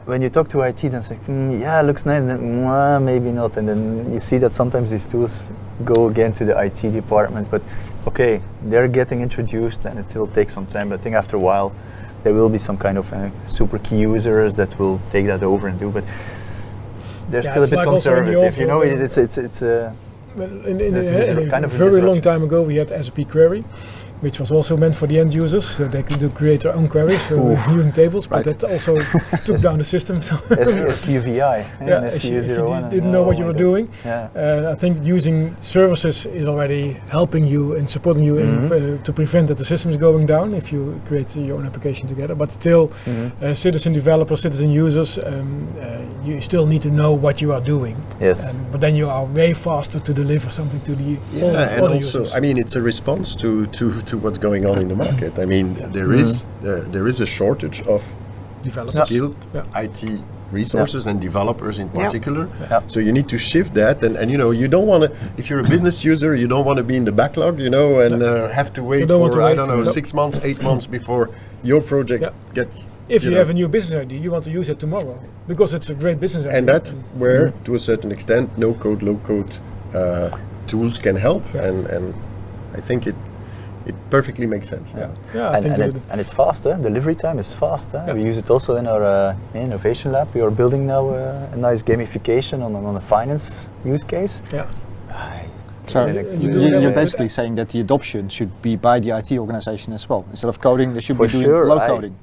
[0.05, 3.01] when you talk to IT, then it's like, "Hmm, yeah, looks nice, and then "Mwah,
[3.01, 5.49] maybe not, and then you see that sometimes these tools
[5.83, 7.51] go again to the IT department.
[7.51, 7.61] But
[8.07, 10.89] okay, they're getting introduced, and it will take some time.
[10.89, 11.71] But I think after a while,
[12.23, 15.67] there will be some kind of uh, super key users that will take that over
[15.67, 16.03] and do, but
[17.29, 18.57] they're Yeah, still a bit like in conservative.
[18.57, 19.61] You know, it's it's it's.
[19.61, 19.93] Uh,
[20.37, 22.89] in, in, This a, in a kind of a very long time ago, we had
[22.89, 23.63] SAP Query,
[24.21, 26.88] which was also meant for the end users, so they could do create their own
[26.88, 28.60] queries so using tables, but Right.
[28.60, 28.97] that also
[29.45, 30.21] took down the system.
[30.21, 33.36] So S- SQVI, yeah, yeah, and if you, if you SQU01, did- didn't know what
[33.36, 34.27] oh you were doing, Yeah.
[34.36, 38.71] uh, I think using services is already helping you and supporting you in, Mhm.
[38.99, 42.08] uh, to prevent that the system is going down if you create your own application
[42.08, 42.36] together.
[42.36, 43.32] But still, Mhm.
[43.41, 47.62] uh, citizen developers, citizen users, um, uh, you still need to know what you are
[47.62, 47.95] doing.
[48.21, 48.39] Yes.
[48.56, 51.82] Um, but then you are way faster to deliver something to the all Yeah, and
[51.82, 52.36] also, users.
[52.36, 55.37] I mean, it's a response to, to, to what's going on in the market.
[55.39, 58.01] I mean, there is there, there is a shortage of
[58.63, 59.01] developers.
[59.07, 59.81] skilled Yeah.
[59.83, 60.01] IT
[60.51, 62.47] resources and developers in particular.
[62.61, 62.81] Yeah.
[62.87, 65.09] So you need to shift that, and, and you know, you don't want to.
[65.37, 67.99] If you're a business user, you don't want to be in the backlog, you know,
[67.99, 69.91] and uh, have to wait don't for to I wait, don't know no.
[69.99, 71.29] six months, eight months before
[71.63, 72.31] your project Yeah.
[72.53, 72.89] gets.
[73.09, 75.17] If you, know, have a new business idea, you want to use it tomorrow
[75.47, 76.57] because it's a great business idea.
[76.57, 76.87] and that
[77.21, 79.51] where to a certain extent no code low code
[79.95, 80.29] uh,
[80.67, 81.67] tools can help Yeah.
[81.67, 82.13] and and
[82.79, 83.15] i think it
[83.89, 86.65] it perfectly makes sense yeah, yeah, I and, think and, it, and it's fast.
[86.65, 86.76] Eh?
[86.89, 87.93] Delivery time is fast.
[87.95, 88.04] Eh?
[88.08, 88.13] Yeah.
[88.13, 90.28] We use it also in our uh, innovation lab.
[90.36, 94.41] We are building now uh, a nice gamification on, on a finance use case.
[94.54, 94.67] yeah.
[95.88, 99.93] So you you you're basically saying that the adoption should be by the IT organization
[99.93, 100.26] as well.
[100.32, 102.15] Instead of coding, they should For be doing sure, low I- coding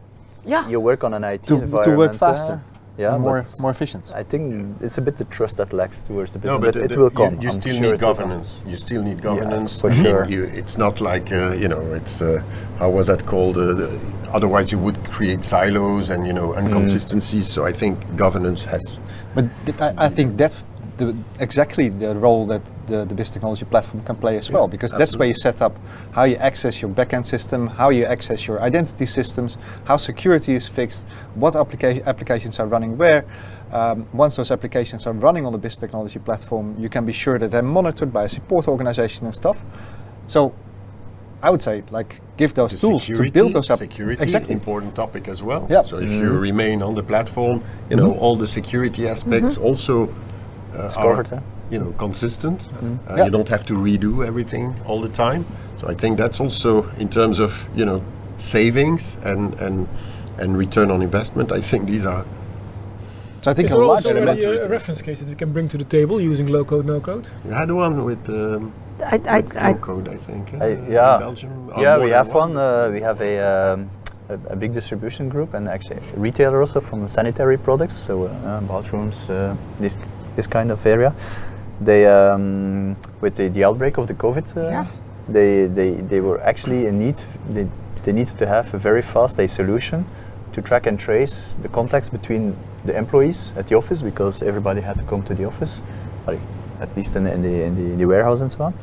[0.46, 0.68] Yeah.
[0.68, 2.18] You work on an IT to, to work eh?
[2.18, 2.60] faster,
[2.96, 4.12] yeah, more but more efficient.
[4.14, 6.88] I think it's a bit the trust that lacks towards the no business, but, but,
[6.88, 7.40] the- it will you- come.
[7.42, 8.16] you, I'm still sure need it will come.
[8.16, 10.24] governance you still need governance for sure.
[10.28, 12.42] you, it's not like uh, you know it's uh,
[12.78, 13.88] how was that called uh,
[14.36, 16.66] otherwise you would create silos and you know Mm.
[16.66, 19.00] inconsistencies so i think governance has
[19.34, 20.64] But th- I, I think that's
[20.96, 24.92] the, exactly the role that the, the business technology platform can play as well, because
[24.92, 25.76] that's where you set up
[26.12, 30.68] how you access your backend system, how you access your identity systems, how security is
[30.68, 33.24] fixed, what applica- applications are running where.
[33.72, 37.38] Um, once those applications are running on the business technology platform, you can be sure
[37.40, 39.64] that they're monitored by a support organization and stuff.
[40.28, 40.54] So
[41.42, 43.78] I would say, like, give those the tools security, to build those up.
[43.78, 44.54] security Exactly.
[44.54, 45.82] important topic as well Yeah.
[45.82, 50.06] so if you remain on the platform you know all the security aspects also uh,
[50.06, 50.33] It's
[50.76, 51.40] are, covered, huh?
[51.70, 53.24] you know consistent uh, Yeah.
[53.26, 55.44] you don't have to redo everything all the time
[55.80, 58.00] so i think that's also in terms of you know
[58.38, 59.86] savings and and
[60.38, 62.24] and return on investment i think these are
[63.44, 65.28] So I think Is a there large also already elementary a, a reference case that
[65.28, 67.26] we can bring to the table using low code, no code?
[67.44, 68.72] we had one with um,
[69.14, 71.18] I, I, with I, no code i think uh, I- in yeah.
[71.26, 72.52] belgium or Yeah, we have one.
[72.56, 73.78] Uh, we have a, um,
[74.32, 78.60] a a big distribution group and actually a retailer also from sanitary products, so uh,
[78.72, 79.34] bathrooms, uh,
[79.82, 79.94] this
[80.36, 81.12] this kind of area.
[81.80, 84.86] They um, with the, the outbreak of the COVID, uh, Yeah.
[85.28, 87.16] they, they they were actually in need.
[87.50, 87.66] They,
[88.04, 90.04] they needed to have a very fast a solution
[90.52, 94.96] to track and trace the contacts between the employees at the office because everybody had
[94.98, 95.80] to come to the office,
[96.24, 96.38] sorry,
[96.80, 98.74] at least in the, in the, in the, in the warehouse and so on.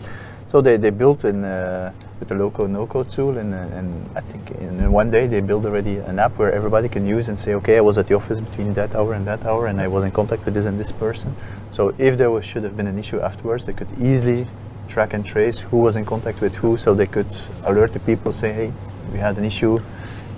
[0.48, 4.22] So they, they built in uh, with the low-code, no-code tool, and, uh, and I
[4.22, 7.38] think in, in one day they build already an app where everybody can use and
[7.38, 9.88] say, okay, I was at the office between that hour and that hour, and I
[9.88, 11.36] was in contact with this and this person.
[11.72, 14.48] So if there was, should have been an issue afterwards, they could easily
[14.88, 17.28] track and trace who was in contact with who, so they could
[17.64, 18.72] alert the people, say, hey,
[19.12, 19.80] we had an issue,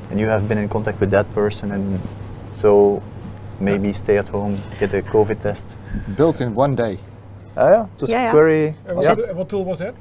[0.09, 1.99] and you have been in contact with that person, and
[2.55, 3.03] so
[3.59, 5.65] maybe stay at home, get a COVID test.
[6.15, 6.97] built in one day.
[7.57, 8.31] Ah, yeah, just Yeah, yeah.
[8.31, 8.75] query.
[8.87, 9.15] And was yeah.
[9.29, 9.93] it- what tool was that?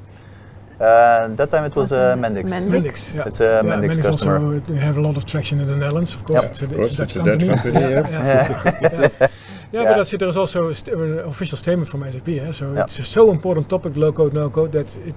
[0.79, 2.49] Uh, that time it was uh, it Mendix.
[2.49, 3.15] Mendix?
[3.15, 3.23] yeah.
[3.27, 4.37] It's a yeah, Mendix Mendix customer.
[4.37, 6.41] also uh, they have a lot of traction in the Netherlands, of course.
[6.43, 6.51] Yep.
[6.51, 8.09] It's a, course a Dutch it's a dutch company yeah.
[8.09, 9.17] yeah.
[9.21, 9.27] yeah,
[9.71, 9.83] Yeah.
[9.85, 12.27] but I see there is also a st- an official statement from SAP.
[12.29, 12.51] Eh?
[12.51, 12.83] So Yeah.
[12.83, 15.15] it's a so important topic, low code, no code, that it,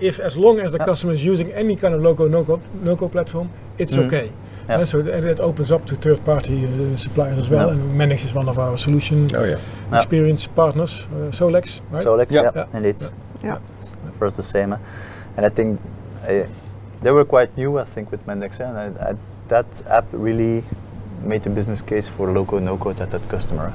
[0.00, 0.86] if as long as the Yeah.
[0.86, 4.06] customer is using any kind of low code, no code, no code platform, it's Mhm.
[4.06, 4.30] okay.
[4.68, 4.84] Yeah.
[4.84, 7.66] So th- and it opens up to third party uh, suppliers as well.
[7.68, 7.74] Yeah.
[7.74, 9.58] And Mendix is one of our solution oh yeah
[9.90, 9.98] Yeah.
[9.98, 12.02] experience partners, uh, Solex, right?
[12.02, 12.42] So Alex, Yeah.
[12.44, 12.76] yeah, Yeah.
[12.76, 12.96] indeed.
[13.44, 13.58] Yeah.
[14.18, 14.72] For us the same.
[14.72, 14.78] eh.
[15.36, 15.80] And I think
[16.28, 16.44] uh,
[17.02, 18.60] they were quite new, I think, with Mendix.
[18.60, 19.14] eh, And I, I,
[19.48, 20.62] that app really
[21.22, 23.72] made the business case for low-code, no-code at that customer.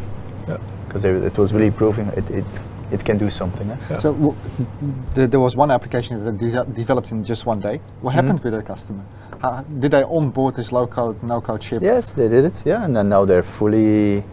[0.47, 0.57] Yeah.
[0.87, 2.45] Because it was really proving it, it,
[2.91, 3.69] it can do something.
[3.69, 3.75] eh.
[3.89, 3.97] Yeah.
[3.99, 4.35] So w-
[5.13, 7.77] th- there was one application that de- developed in just one day.
[7.77, 8.01] Mm-hmm.
[8.05, 9.03] What happened with that customer?
[9.41, 11.81] How, did they onboard this low code, no code ship?
[11.83, 12.63] Yes, they did it.
[12.65, 14.23] Yeah, and then now they're fully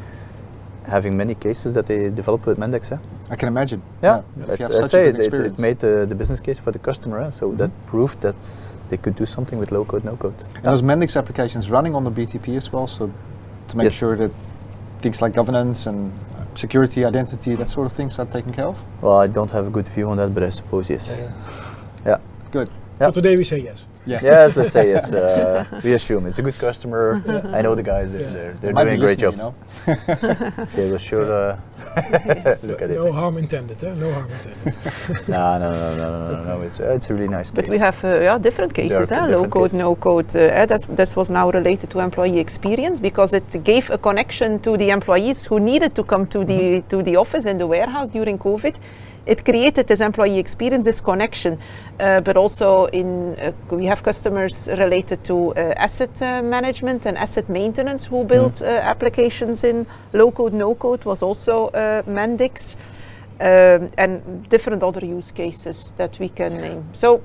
[0.87, 2.93] having many cases that they developed with Mendix.
[2.93, 2.99] eh.
[3.31, 3.83] I can imagine.
[4.03, 5.59] Yeah, If I'd- you have such say a it, good it, experience.
[5.59, 7.87] it made the, the business case for the customer, eh, so that Mhm.
[7.91, 8.37] proved that
[8.89, 10.35] they could do something with low code, no code.
[10.55, 13.11] And those Mendix applications running on the BTP as well, so
[13.69, 13.95] to make Yes.
[13.95, 14.31] sure that
[15.01, 16.13] things like governance and
[16.55, 18.83] security, identity, that sort of things are taken care of.
[19.03, 21.21] Well, I don't have a good view on that, but I suppose yes.
[22.07, 22.19] Yeah.
[22.53, 22.69] Good.
[22.99, 23.09] Yeah.
[23.09, 23.87] For today, we say yes.
[24.07, 24.23] Yes.
[24.23, 25.13] Yes, let's say yes.
[25.13, 27.23] Uh, we assume it's a good customer.
[27.53, 29.53] I know the guys; they're, they're, they're doing great listening, jobs.
[29.87, 29.95] you
[30.57, 30.67] know?
[30.77, 31.61] They will sure uh,
[32.63, 32.97] look at it.
[32.97, 33.95] No harm intended, eh?
[33.95, 35.29] No harm intended.
[35.29, 36.63] No, no, no, no, no, no, no.
[36.63, 37.51] It's uh, it's a really nice.
[37.51, 37.71] But case.
[37.71, 39.37] we have uh, yeah, different cases, are eh?
[39.37, 40.35] low code, no code.
[40.35, 44.59] Uh, eh, that's, this was now related to employee experience because it gave a connection
[44.61, 48.09] to the employees who needed to come to the to the office in the warehouse
[48.11, 48.77] during COVID.
[49.27, 51.59] It created this employee experience, this connection,
[51.99, 57.19] uh, but also in uh, we have customers related to uh, asset uh, management and
[57.19, 62.77] asset maintenance who built uh, applications in low code, no code was also uh, Mendix
[63.41, 66.85] um, and different other use cases that we can name.
[66.93, 67.21] So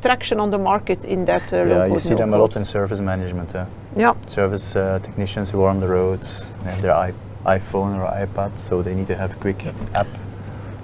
[0.00, 2.64] traction on the market in that uh, yeah, you see no them a lot in
[2.64, 3.54] service management.
[3.54, 7.14] Uh, Yeah, service uh, technicians who are on the roads, they have their
[7.46, 10.06] iPhone or iPad, so they need to have a quick app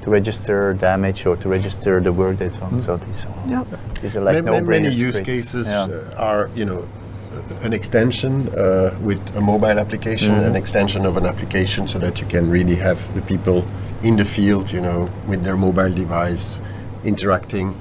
[0.02, 2.82] to register damage or to register the work they've done.
[2.82, 3.64] So these, are- yeah.
[4.00, 5.84] these are like Ma- no many use cases Yeah.
[5.84, 6.86] uh, are, you know,
[7.32, 10.46] uh, an extension uh, with a mobile application, Mhm.
[10.46, 13.64] an extension of an application, so that you can really have the people
[14.02, 16.58] in the field, you know, with their mobile device,
[17.04, 17.74] interacting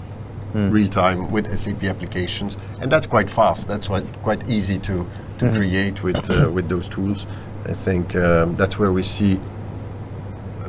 [0.54, 0.72] Mm.
[0.72, 3.68] real time with SAP applications, and that's quite fast.
[3.68, 5.06] That's why quite easy to
[5.38, 5.56] to Mhm.
[5.56, 7.28] create with uh, with those tools.
[7.70, 9.40] I think um, that's where we see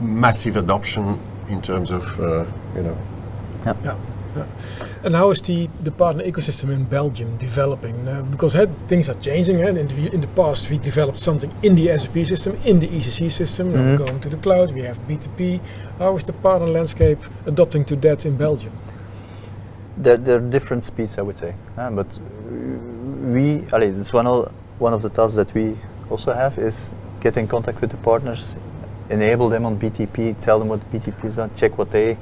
[0.00, 1.18] massive adoption
[1.50, 2.44] in terms of, uh,
[2.76, 2.96] you know,
[3.66, 3.74] Yeah.
[3.84, 3.96] yeah.
[5.02, 8.06] And how is the, the partner ecosystem in Belgium developing?
[8.06, 9.56] Uh, because uh, things are changing.
[9.62, 12.86] Uh, in, the, in the past, we developed something in the SAP system, in the
[12.86, 13.72] ECC system.
[13.72, 13.98] Now we're Mhm.
[13.98, 14.72] going to the cloud.
[14.72, 15.60] We have BTP.
[15.98, 18.72] How is the partner landscape adopting to that in Belgium?
[19.96, 21.54] There, there are different speeds, I would say.
[21.76, 22.06] Uh, but
[23.34, 25.76] we, allee, it's one of, one of the tasks that we
[26.08, 28.56] also have is get in contact with the partners,
[29.10, 32.16] enable them on BTP, tell them what BTP is about, check what they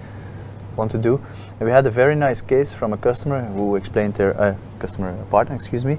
[0.76, 1.20] want to do.
[1.58, 5.14] And we had a very nice case from a customer who explained their uh, customer
[5.30, 5.98] partner, excuse me,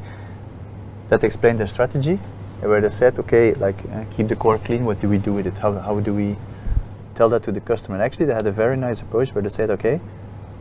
[1.10, 2.20] that explained their strategy,
[2.62, 4.86] where they said, okay, like uh, keep the core clean.
[4.86, 5.58] What do we do with it?
[5.58, 6.36] How, how do we
[7.16, 7.96] tell that to the customer?
[7.96, 10.00] And actually, they had a very nice approach where they said, okay,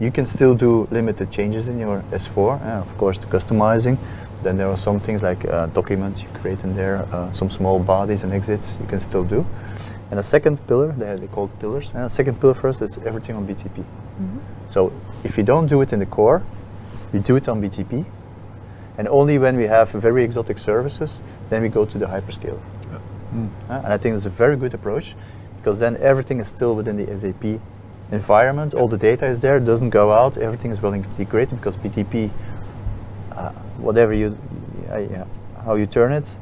[0.01, 3.99] you can still do limited changes in your S4, uh, of course, the customizing.
[4.43, 7.83] Then there are some things like uh, documents you create in there, uh, some small
[7.83, 9.45] BAdIs and exits you can still do.
[10.11, 12.81] And a second pillar, they, they call it pillars, and a second pillar for us
[12.81, 13.85] is everything on BTP.
[14.69, 14.93] So
[15.25, 16.43] if you don't do it in the core,
[17.13, 18.05] you do it on BTP,
[18.97, 22.61] and only when we have very exotic services, then we go to the hyperscaler.
[23.35, 23.51] Mm.
[23.69, 25.15] Uh, and I think it's a very good approach
[25.59, 27.61] because then everything is still within the SAP
[28.11, 28.75] environment.
[28.75, 30.37] All the data is there, doesn't go out.
[30.37, 32.31] Everything is well integrated because BTP,
[33.33, 34.39] uh, whatever you,
[34.91, 35.25] uh, yeah,
[35.65, 36.37] how you turn it,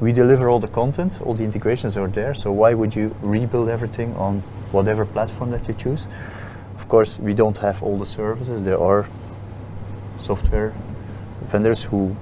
[0.00, 1.20] we deliver all the content.
[1.22, 2.34] All the integrations are there.
[2.34, 4.40] So why would you rebuild everything on
[4.72, 6.06] whatever platform that you choose?
[6.76, 8.62] Of course, we don't have all the services.
[8.62, 9.06] There are
[10.18, 10.72] software
[11.42, 12.16] vendors who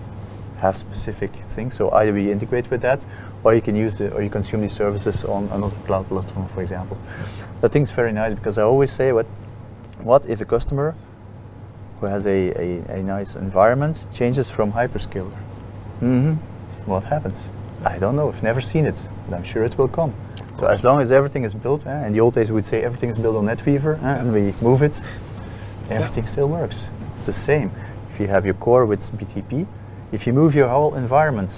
[0.59, 1.75] have specific things.
[1.77, 3.05] So either we integrate with that,
[3.45, 6.63] or you can use the, or you consume these services on another cloud platform, for
[6.63, 6.97] example.
[7.63, 9.27] Think it's very nice because I always say, what,
[10.01, 10.95] what if a customer
[12.01, 15.37] who has a, a, a nice environment changes from hyperscaler?
[16.01, 16.35] Mm-hmm.
[16.87, 17.51] What happens?
[17.85, 18.29] I don't know.
[18.29, 20.13] I've never seen it, but I'm sure it will come.
[20.59, 22.83] So as long as everything is built, eh, in the old days we would say
[22.83, 25.03] everything is built on NetWeaver, eh, and we move it,
[25.91, 26.87] everything still works.
[27.17, 27.71] It's the same.
[28.13, 29.67] If you have your core with BTP,
[30.13, 31.51] if you move your whole environment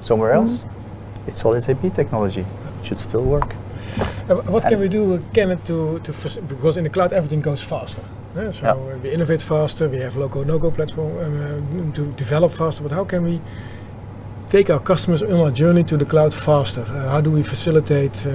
[0.00, 0.64] somewhere else,
[1.26, 2.40] it's all SAP technology.
[2.80, 3.54] It should still work.
[4.28, 7.40] Uh, what can we do, uh, Kenneth, to, to faci- because in the cloud everything
[7.40, 8.02] goes faster.
[8.36, 8.50] eh?
[8.52, 8.96] so Yeah.
[9.02, 12.82] we innovate faster, we have local no-go platform um, uh, to develop faster.
[12.82, 13.40] But how can we
[14.50, 16.82] take our customers on our journey to the cloud faster?
[16.82, 18.32] Uh, how do we facilitate uh,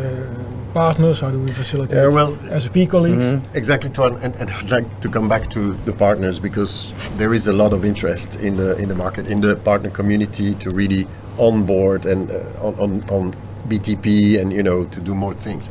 [0.73, 1.19] partners?
[1.19, 3.25] How do we facilitate Yeah, well, SAP colleagues?
[3.25, 3.41] Mhm.
[3.55, 7.47] Exactly, Tuan, and, and I'd like to come back to the partners because there is
[7.47, 11.07] a lot of interest in the in the market, in the partner community to really
[11.39, 13.33] onboard and uh, on, on on
[13.69, 15.69] BTP and you know to do more things.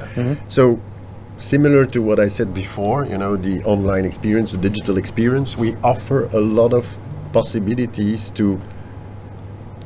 [0.49, 0.79] So
[1.37, 5.75] similar to what I said before, you know, the online experience, the digital experience, we
[5.83, 6.85] offer a lot of
[7.33, 8.61] possibilities to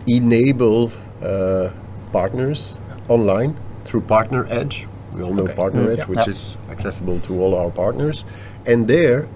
[0.07, 0.90] enable
[1.23, 1.71] uh,
[2.12, 2.77] partners
[3.09, 4.87] online through Partner Edge.
[5.12, 5.55] We all know Okay.
[5.55, 6.05] Partner Mm, Edge, yeah.
[6.07, 6.33] which Yeah.
[6.33, 8.25] is accessible to all our partners.
[8.66, 9.26] And there,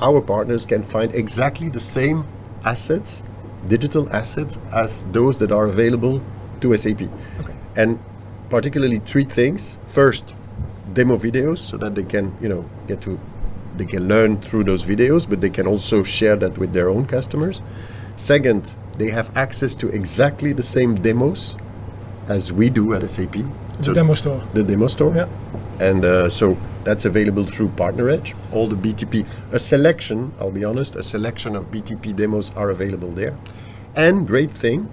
[0.00, 2.24] our partners can find exactly the same
[2.64, 3.22] assets,
[3.68, 6.20] digital assets, as those that are available
[6.60, 7.02] to SAP.
[7.40, 7.54] Okay.
[7.76, 7.98] And
[8.50, 9.76] particularly three things.
[9.86, 10.34] First,
[10.92, 13.18] demo videos so that they can, you know, get to
[13.76, 17.06] they can learn through those videos, but they can also share that with their own
[17.06, 17.62] customers.
[18.16, 21.56] Second, they have access to exactly the same demos
[22.28, 23.36] as we do at SAP.
[23.80, 24.42] The demo store.
[24.52, 25.16] The demo store.
[25.16, 25.28] Yeah.
[25.80, 28.34] And uh, so that's available through Partner Edge.
[28.52, 33.10] All the BTP, a selection, I'll be honest, a selection of BTP demos are available
[33.10, 33.34] there.
[33.96, 34.86] And great thing,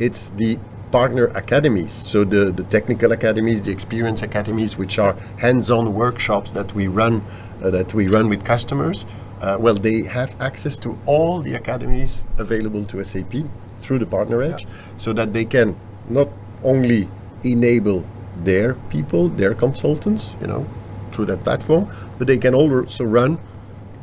[0.00, 0.58] it's the
[0.90, 1.92] partner academies.
[1.92, 7.22] So the, the technical academies, the experience academies, which are hands-on workshops that we run,
[7.62, 9.06] uh, that we run with customers.
[9.40, 13.34] Uh, well, they have access to all the academies available to SAP
[13.80, 14.66] through the Partner Edge,
[14.96, 15.76] so that they can
[16.08, 16.28] not
[16.62, 17.08] only
[17.42, 18.04] enable
[18.42, 20.66] their people, their consultants, you know,
[21.12, 23.38] through that platform, but they can also run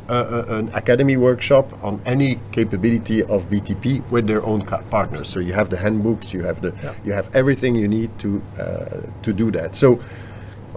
[0.10, 5.30] uh, uh, an academy workshop on any capability of BTP with their own partners.
[5.30, 6.74] So you have the handbooks, you have the,
[7.06, 9.76] you have everything you need to uh, to do that.
[9.76, 10.02] So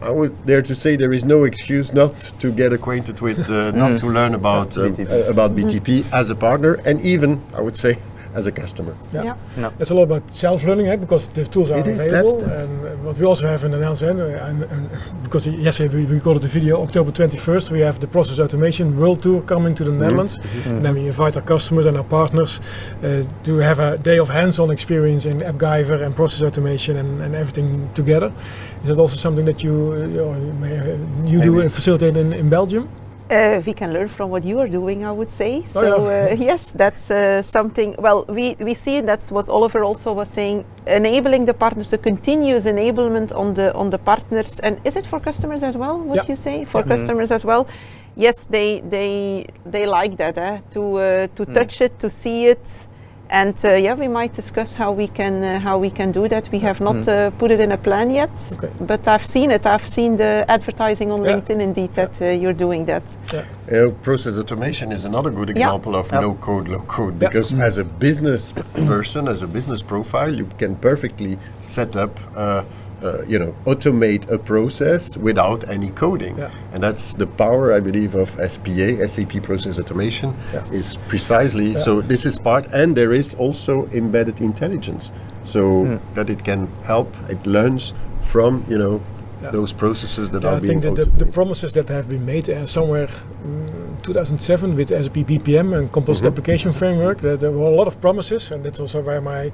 [0.04, 3.70] I would dare to say there is no excuse not to get acquainted with, uh,
[3.72, 5.10] not to learn about um, BTP.
[5.10, 7.96] uh, about BTP as a partner, and even I would say
[8.34, 8.94] as a customer.
[9.12, 9.36] Yeah.
[9.56, 9.70] Yeah.
[9.80, 12.36] It's a lot about self-learning, eh, because the tools are It is, available.
[12.38, 14.90] that's- that's- and uh, what we also have in the Netherlands, and, and
[15.22, 19.40] because yesterday we recorded the video, October 21st, we have the Process Automation World Tour
[19.42, 20.40] coming to the Netherlands.
[20.66, 22.60] And then we invite our customers and our partners
[23.02, 27.34] uh, to have a day of hands-on experience in AppGyver and Process Automation and, and
[27.34, 28.32] everything together.
[28.82, 30.06] Is that also something that you, uh,
[30.38, 32.88] you, may, uh, you do and facilitate in, in Belgium?
[33.30, 35.64] Uh, we can learn from what you are doing, I would say.
[35.74, 36.28] Oh, so yeah.
[36.30, 37.94] uh, yes, that's uh, something.
[37.98, 40.64] Well, we we see that's what Oliver also was saying.
[40.86, 45.20] Enabling the partners, a continuous enablement on the on the partners, and is it for
[45.20, 45.98] customers as well?
[45.98, 46.28] What Yeah.
[46.28, 47.66] you say for customers as well?
[48.16, 50.58] Yes, they they they like that eh?
[50.70, 52.88] to uh, to touch it, to see it.
[53.30, 56.48] And uh, yeah, we might discuss how we can uh, how we can do that.
[56.52, 58.70] We have not uh, put it in a plan yet, Okay.
[58.80, 59.66] but I've seen it.
[59.66, 61.32] I've seen the advertising on Yeah.
[61.32, 61.60] LinkedIn.
[61.60, 63.02] Indeed, that uh, you're doing that.
[63.32, 65.56] Uh, process automation is another good Yeah.
[65.56, 66.20] example of Yeah.
[66.20, 67.14] no code, low code.
[67.14, 67.28] Yeah.
[67.28, 68.54] Because as a business
[68.86, 72.10] person, as a business profile, you can perfectly set up,
[73.04, 76.38] uh, you know, automate a process without any coding.
[76.38, 76.50] Yeah.
[76.72, 80.64] And that's the power, I believe, of SPA, SAP Process Automation, Yeah.
[80.72, 81.74] is precisely.
[81.74, 85.12] So this is part, and there is also embedded intelligence,
[85.44, 87.14] so that it can help.
[87.28, 89.00] It learns from, you know.
[89.44, 89.50] Yeah.
[89.50, 92.24] Those processes that Yeah, are I being think that the, the promises that have been
[92.24, 97.66] made uh, somewhere mm, 2007 with SAP BPM and Composite Application Framework, that there were
[97.68, 99.52] a lot of promises, and that's also where my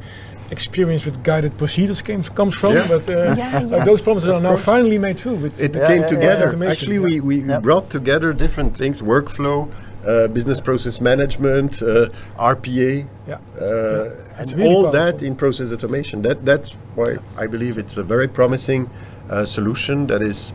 [0.52, 2.74] experience with guided procedures came, comes from.
[2.74, 2.86] Yeah.
[2.86, 3.84] But uh, Yeah, like yeah.
[3.90, 5.34] those promises are now finally made true.
[5.34, 6.56] With it Yeah, came yeah, yeah, together.
[6.56, 6.70] yeah.
[6.70, 7.08] Actually, yeah.
[7.08, 7.58] we, we Yeah.
[7.60, 9.68] brought together different things: workflow,
[10.06, 13.34] uh, business process management, uh, RPA, yeah.
[13.34, 15.18] uh, It's and really all powerful.
[15.18, 16.22] that in process automation.
[16.22, 18.88] That that's why I believe it's a very promising
[19.30, 20.52] uh, solution that is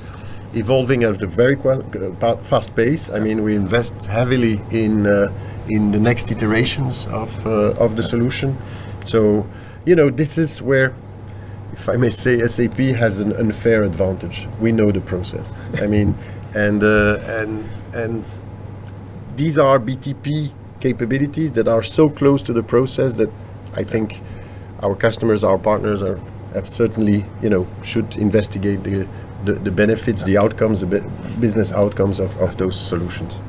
[0.54, 3.10] evolving at a very uh, fast pace.
[3.10, 5.32] I mean, we invest heavily in uh,
[5.68, 8.58] in the next iterations of uh, of the solution.
[9.04, 9.48] So,
[9.86, 10.94] you know, this is where
[11.74, 14.48] if I may say, SAP has an unfair advantage.
[14.62, 15.58] We know the process.
[15.82, 16.16] I mean,
[16.56, 18.24] and uh, and and
[19.36, 23.30] these are BTP capabilities that are so close to the process that
[23.74, 24.22] I think
[24.82, 26.20] our customers, our partners, are
[26.56, 29.08] have certainly you know should investigate the
[29.46, 31.02] the, the benefits, the outcomes, the
[31.40, 33.42] business outcomes of, of those solutions.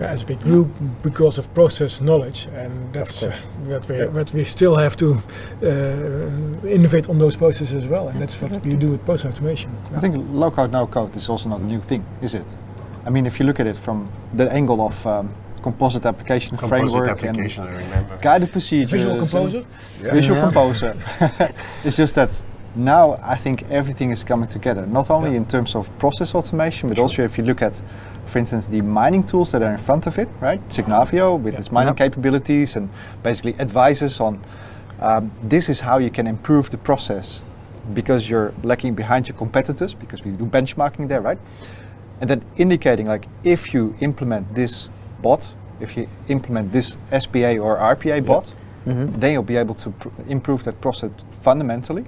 [0.00, 0.64] Yeah, SAP grew
[1.02, 5.14] because of process knowledge, and that's uh, what we what we still have to
[5.62, 9.70] uh, innovate on those processes as well, and that's what we do with process automation.
[9.96, 12.46] I think low code, no code is also not a new thing, is it?
[13.06, 16.90] I mean, if you look at it from the angle of um, composite application Composite
[16.90, 18.12] framework application, I remember.
[18.14, 19.64] and guided procedures, Visual and Composer.
[20.12, 20.44] Visual Yeah.
[20.44, 20.96] Composer.
[21.84, 22.42] it's just that
[22.76, 26.98] now I think everything is coming together, not only in terms of process automation, but
[26.98, 27.82] also if you look at,
[28.26, 30.60] for instance, the mining tools that are in front of it, right?
[30.68, 32.04] Signavio with its mining Yeah.
[32.06, 32.88] capabilities and
[33.22, 34.38] basically advises on
[35.00, 37.40] um, this is how you can improve the process
[37.94, 41.38] because you're lacking behind your competitors because we do benchmarking there, right?
[42.20, 44.88] And then indicating like if you implement this
[45.22, 45.48] bot,
[45.80, 48.54] if you implement this SPA or RPA bot,
[49.20, 51.10] then you'll be able to pr- improve that process
[51.42, 52.04] fundamentally.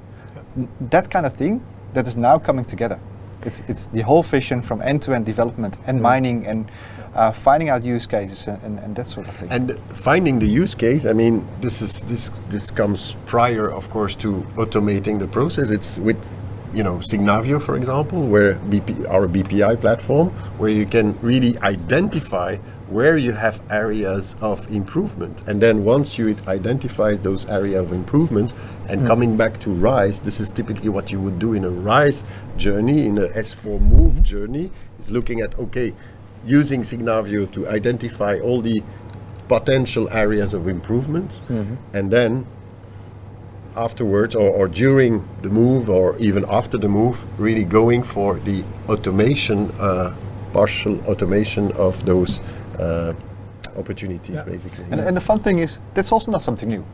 [0.80, 1.62] That kind of thing
[1.94, 2.98] that is now coming together.
[3.44, 6.70] It's, it's the whole vision from end-to-end development and mining and
[7.14, 9.50] uh, finding out use cases and, and, and that sort of thing.
[9.50, 14.14] And finding the use case, I mean, this is this this comes prior, of course,
[14.16, 15.70] to automating the process.
[15.70, 16.18] It's with,
[16.74, 22.56] you know, Signavio, for example, where BP, our BPI platform, where you can really identify
[22.90, 28.52] where you have areas of improvement, and then once you identify those areas of improvement,
[28.88, 32.24] and coming back to Rise, this is typically what you would do in a Rise
[32.56, 35.94] journey, in a S4 Move journey, is looking at okay,
[36.44, 38.82] using Signavio to identify all the
[39.48, 41.40] potential areas of improvement.
[41.92, 42.46] And then
[43.76, 48.64] afterwards or, or during the move or even after the move, really going for the
[48.88, 50.14] automation, uh,
[50.52, 52.42] partial automation of those
[52.80, 53.12] uh,
[53.76, 54.42] opportunities, Yeah.
[54.44, 54.84] basically.
[54.90, 56.84] And, and the fun thing is, that's also not something new.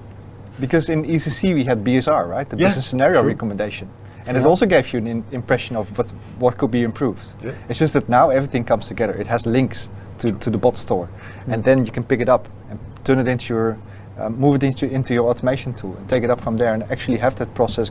[0.60, 2.48] Because in ECC we had BSR, right?
[2.48, 3.30] The Yeah, business scenario true.
[3.30, 3.88] recommendation.
[4.26, 7.34] And it also gave you an in- impression of what, what could be improved.
[7.44, 7.52] Yeah.
[7.68, 9.12] It's just that now everything comes together.
[9.14, 11.08] It has links to, to the bot store.
[11.46, 13.78] And then you can pick it up and turn it into your,
[14.18, 16.82] uh, move it into, into your automation tool and take it up from there and
[16.90, 17.90] actually have that process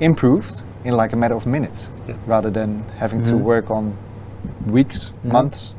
[0.00, 2.14] improved in like a matter of minutes Yeah.
[2.26, 3.40] rather than having to Mhm.
[3.42, 3.96] work on
[4.66, 5.74] weeks, months, Years.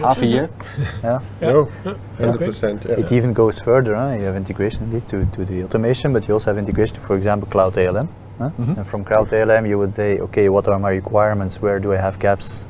[0.00, 0.48] Half a year.
[1.02, 1.20] Yeah.
[1.40, 1.68] No,
[2.18, 2.84] 100%.
[2.84, 2.92] Yeah.
[3.04, 3.94] It even goes further.
[3.94, 4.12] Huh?
[4.18, 7.16] You have integration indeed to, to the automation, but you also have integration to, for
[7.16, 8.08] example, Cloud ALM.
[8.38, 8.50] Huh?
[8.58, 8.76] Mhm.
[8.78, 11.60] And from Cloud ALM, you would say, okay, what are my requirements?
[11.60, 12.64] Where do I have gaps?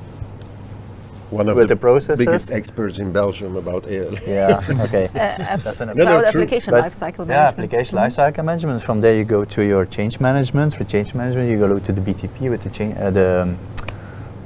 [1.30, 2.18] One of With the, the processes?
[2.26, 4.14] biggest experts in Belgium about AL.
[4.26, 4.60] Yeah.
[4.86, 5.06] Okay.
[5.14, 6.42] Uh, That's an No, no, cloud true.
[6.42, 7.58] application But- lifecycle Yeah, management.
[7.58, 8.02] application Mhm.
[8.06, 8.82] lifecycle management.
[8.82, 10.74] From there, you go to your change management.
[10.74, 13.56] For change management, you go to the BTP with the change, uh, the, um,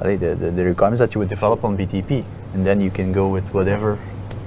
[0.01, 2.23] I think the, the the requirements that you would develop on BTP,
[2.55, 3.99] and then you can go with whatever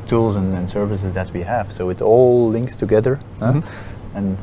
[0.08, 1.72] tools and, and services that we have.
[1.72, 3.20] So it all links together.
[3.39, 3.54] huh?
[3.54, 3.64] Mhm.
[4.16, 4.38] And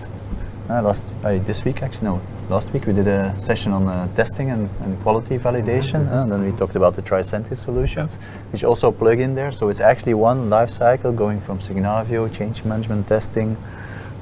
[0.71, 4.09] uh, last uh, this week, actually, no, last week we did a session on uh,
[4.15, 8.19] testing and, and quality validation, uh, and then we talked about the Tricentis solutions,
[8.53, 9.53] which also plug in there.
[9.53, 13.57] So it's actually one life cycle going from Signavio, change management, testing,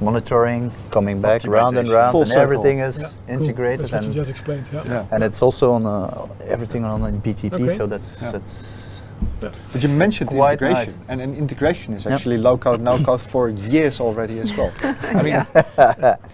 [0.01, 2.43] monitoring, coming back round and round, Full and circle.
[2.43, 3.41] everything is Yeah, cool.
[3.41, 3.87] integrated.
[3.87, 4.69] That's you and just explained.
[4.73, 4.83] Yeah.
[4.87, 5.07] Yeah.
[5.13, 7.71] and it's also on uh, everything on BTP, Okay.
[7.77, 8.21] so that's
[9.43, 9.51] Yeah.
[9.73, 10.99] But you mentioned Quite integration, nice.
[11.09, 12.15] and, and integration is Yep.
[12.15, 14.73] actually low code, no code for years already as well.
[14.83, 15.47] I mean,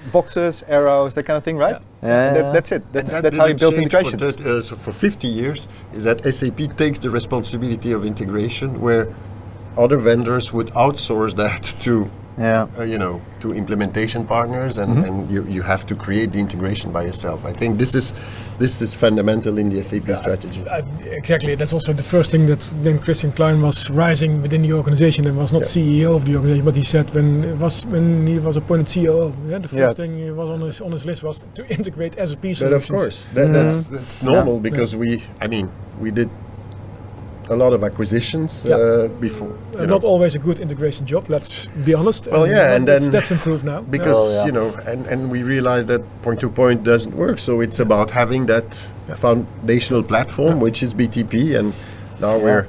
[0.12, 1.80] boxes, arrows, that kind of thing, right?
[2.02, 2.32] Yeah.
[2.32, 2.92] That, that's it.
[2.92, 4.36] That's, that that's how you didn't build change integrations.
[4.36, 8.80] For, that, uh, so for 50 years, is that SAP takes the responsibility of integration,
[8.80, 9.12] where
[9.78, 12.10] other vendors would outsource that to,
[12.41, 12.66] yeah.
[12.78, 15.07] uh, you know, to implementation partners, and, Mhm.
[15.09, 17.45] and you, you have to create the integration by yourself.
[17.45, 18.12] I think this is
[18.59, 20.62] this is fundamental in the SAP strategy.
[20.68, 21.55] Uh, exactly.
[21.55, 25.36] That's also the first thing that when Christian Klein was rising within the organization and
[25.38, 25.74] was not Yeah.
[25.74, 29.32] CEO of the organization, but he said when it was when he was appointed CEO,
[29.49, 29.93] yeah, the first Yeah.
[29.93, 32.61] thing he was on his on his list was to integrate SAP solutions.
[32.70, 35.68] But of course, that, that's that's normal because we, I mean,
[36.01, 36.28] we did
[37.51, 38.76] a lot of acquisitions Yeah.
[38.76, 39.53] uh, before.
[39.76, 41.28] Uh, not always a good integration job.
[41.28, 42.28] Let's be honest.
[42.30, 43.80] Well, yeah, and then- that's improved now.
[43.90, 44.46] because Oh, yeah.
[44.46, 48.11] you know and, and we realized that point to point doesn't work so it's about
[48.11, 48.64] having that
[49.09, 49.16] Yeah.
[49.16, 50.62] foundational platform Yeah.
[50.64, 51.72] which is btp and
[52.20, 52.44] now Yeah.
[52.44, 52.66] we're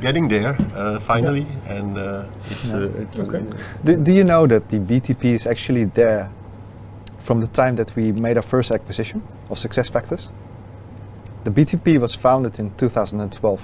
[0.00, 2.78] getting there uh, finally and uh, it's, Yeah.
[2.78, 3.42] uh, it's Okay.
[3.84, 6.28] Do, do you know that the BTP is actually there
[7.18, 9.20] from the time that we made our first acquisition
[9.50, 10.30] of Success Factors?
[11.44, 13.60] The BTP was founded in 2012,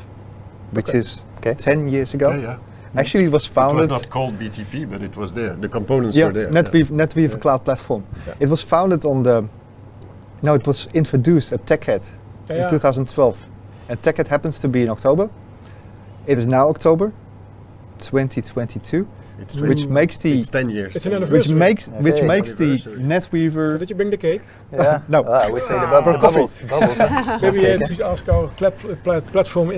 [0.72, 0.98] which Okay.
[0.98, 1.54] is Okay.
[1.54, 2.30] 10 years ago.
[2.30, 2.58] yeah, yeah.
[3.00, 3.84] Actually, it was founded.
[3.84, 6.90] it was not called btp but it was there the components yeah, were there NetWeaver,
[6.90, 7.38] NetWeaver Yeah.
[7.38, 8.04] Cloud Platform.
[8.26, 8.34] Yeah.
[8.40, 9.44] It was founded on the.
[10.42, 12.08] No, it was introduced at TechEd
[12.48, 12.64] Yeah.
[12.64, 13.36] in 2012,
[13.88, 15.28] and TechEd happens to be in October.
[16.26, 17.12] It is now October
[17.98, 19.06] 2022,
[19.40, 21.30] it's, which makes the it's 10 years It's an 10 years.
[21.30, 21.54] anniversary.
[21.54, 22.94] which makes which makes the Anniversary.
[22.94, 23.78] So NetWeaver.
[23.78, 24.42] did you bring the cake?
[24.72, 25.00] Yeah.
[25.08, 25.24] No.
[25.26, 26.34] Ah, I would say the, bub- the coffee.
[26.34, 26.62] bubbles.
[26.62, 26.98] bubbles?
[27.42, 29.72] Maybe Okay, uh, to ask our clat- plat- platform uh,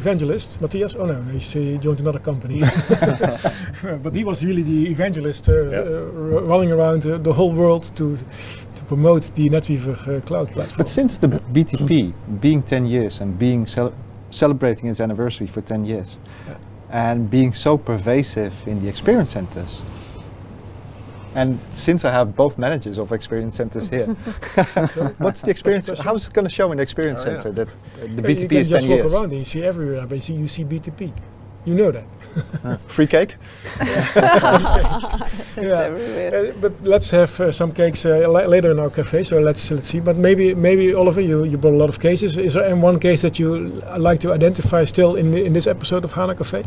[0.00, 0.94] evangelist, Matthias.
[0.96, 2.60] Oh no, he's uh, joined another company.
[4.02, 5.78] but he was really the evangelist, uh, Yeah.
[5.78, 8.16] uh, r- running around uh, the whole world to
[8.76, 10.76] to promote the NetWeaver uh, cloud platform.
[10.78, 13.92] But since the BTP being 10 years and being cel-
[14.30, 16.54] celebrating its anniversary for 10 years, Yeah.
[16.90, 19.82] And being so pervasive in the experience centers,
[21.34, 24.06] and since I have both managers of experience centers here,
[25.18, 25.88] what's the experience?
[26.00, 27.38] How is it going to show in the experience Oh, yeah.
[27.38, 27.72] center that uh,
[28.16, 28.70] the Yeah, BTP is 10 years?
[28.70, 31.12] You just walk around and you see everywhere, but you see, you see BTP.
[31.64, 32.04] You know that.
[32.86, 33.34] Free cake?
[33.80, 35.00] yeah.
[35.56, 36.34] everywhere.
[36.34, 39.24] Uh, but let's have uh, some cakes uh, la- later in our cafe.
[39.24, 40.00] So let's let's see.
[40.00, 42.36] But maybe maybe Oliver, you, you brought a lot of cases.
[42.38, 45.52] Is there any one case that you l- like to identify still in the, in
[45.52, 46.64] this episode of Hana Cafe?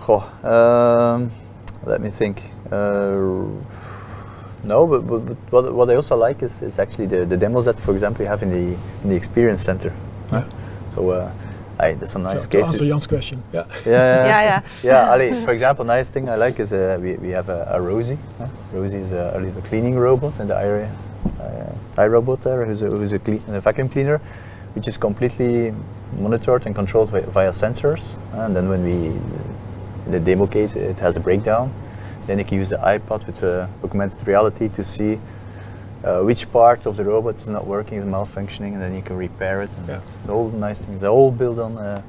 [0.00, 1.30] Goh, um,
[1.84, 2.50] let me think.
[2.70, 3.44] Uh,
[4.64, 7.64] no, but, but, but what, what I also like is, is actually the, the demos
[7.64, 9.92] that, for example, you have in the in the experience center.
[10.32, 10.44] Yeah.
[10.94, 11.30] So, uh,
[11.78, 13.42] aye, there's some nice so, to answer Jan's question.
[13.52, 13.64] Yeah.
[13.86, 13.92] Yeah,
[14.26, 14.62] Yeah, yeah.
[14.82, 17.80] yeah, Ali, for example, nice thing I like is uh, we, we have a, a
[17.80, 18.18] Rosie.
[18.38, 18.46] huh?
[18.72, 20.90] Rosie is a, a little cleaning robot in the area.
[21.40, 21.72] Uh,
[22.02, 24.18] iRobot there, who's a, who's a, cle- a vacuum cleaner,
[24.74, 25.72] which is completely
[26.18, 28.18] monitored and controlled vi- via sensors.
[28.34, 29.06] And then when we,
[30.06, 31.72] in the demo case, it has a breakdown,
[32.26, 35.18] then you can use the iPod with uh, augmented reality to see
[36.04, 39.16] uh, which part of the robot is not working, is malfunctioning, and then you can
[39.16, 39.70] repair it.
[39.78, 39.96] And Yeah.
[39.98, 41.00] that's all nice things.
[41.00, 42.02] They're all built on uh,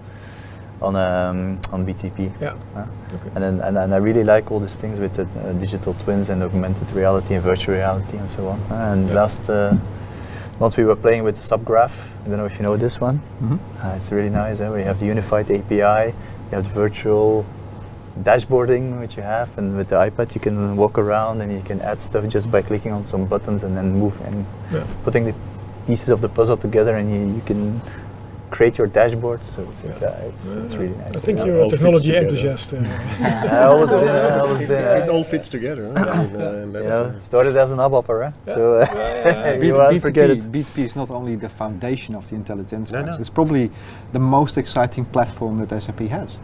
[0.82, 2.32] on um, on BTP.
[2.42, 2.54] Yeah.
[2.74, 2.86] Huh?
[3.16, 3.30] Okay.
[3.36, 6.30] And then and, and I really like all these things with the uh, digital twins
[6.30, 8.60] and augmented reality and virtual reality and so on.
[8.72, 9.16] Uh, and Yeah.
[9.16, 9.76] last uh,
[10.60, 12.08] month we were playing with the SAP Graph.
[12.26, 13.20] I don't know if you know this one.
[13.42, 13.60] Mhm.
[13.84, 14.60] Uh, it's really nice.
[14.62, 14.70] Eh?
[14.70, 16.14] We have the unified API.
[16.52, 17.46] You have the virtual
[18.24, 21.80] dashboarding which you have, and with the iPad you can walk around and you can
[21.82, 24.84] add stuff just by clicking on some buttons and then move and Yeah.
[25.04, 25.34] putting the
[25.88, 27.82] pieces of the puzzle together, and you, you can
[28.52, 29.40] create your dashboard.
[29.46, 30.08] So it's, it's, Yeah.
[30.08, 31.16] uh, it's, it's really nice.
[31.16, 32.26] I think you're a technology together.
[32.28, 32.74] enthusiast.
[32.74, 32.78] Uh,
[33.62, 35.94] I always been, I always it, been, it uh, all fits together.
[35.96, 36.06] huh?
[36.06, 38.32] I mean, uh, and you know, started as an ABAP, eh?
[38.56, 40.40] so uh, yeah, you won't forget it.
[40.40, 43.14] BTP, BTP is not only the foundation of the intelligence No, no.
[43.14, 43.70] it's probably
[44.14, 46.40] the most exciting platform that SAP has.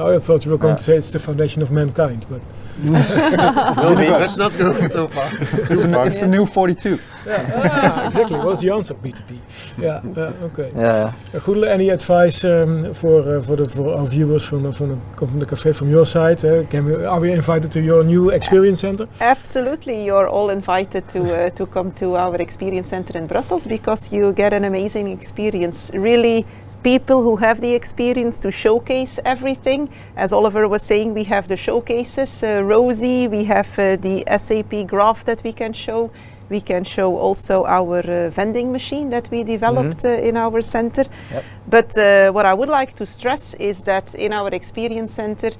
[0.00, 0.76] Oh, I thought you were going Yeah.
[0.78, 2.40] to say it's the foundation of mankind, but
[2.84, 5.30] well, we- let's not go so far.
[5.34, 6.06] It's, Too a, far.
[6.06, 6.98] it's a new 42.
[7.28, 8.38] ah, exactly.
[8.38, 8.94] What's the answer?
[8.94, 9.38] BTP.
[9.78, 10.00] Yeah.
[10.16, 10.72] Uh, okay.
[10.74, 11.12] Yeah.
[11.34, 14.88] Uh, Goedele, any advice um, for uh, for the for our viewers from the, from
[14.88, 16.42] the, from the cafe from your side?
[16.44, 19.06] Uh, can we, are we invited to your new experience center?
[19.20, 24.10] Absolutely, you're all invited to uh, to come to our experience center in Brussels because
[24.12, 25.90] you get an amazing experience.
[25.94, 26.46] Really,
[26.82, 29.88] people who have the experience to showcase everything.
[30.16, 33.28] As Oliver was saying, we have the showcases, uh, Rosie.
[33.28, 36.10] We have uh, the SAP graph that we can show.
[36.48, 41.04] We can show also our uh, vending machine that we developed uh, in our center.
[41.30, 41.44] Yep.
[41.68, 45.50] But uh, what I would like to stress is that in our experience center,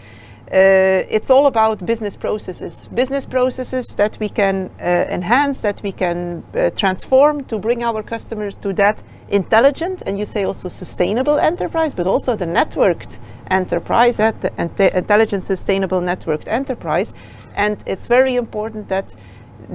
[0.53, 2.89] uh, it's all about business processes.
[2.93, 8.03] Business processes that we can uh, enhance, that we can uh, transform to bring our
[8.03, 14.19] customers to that intelligent and you say also sustainable enterprise, but also the networked enterprise,
[14.19, 17.15] uh, the inte- intelligent, sustainable, networked enterprise.
[17.55, 19.15] And it's very important that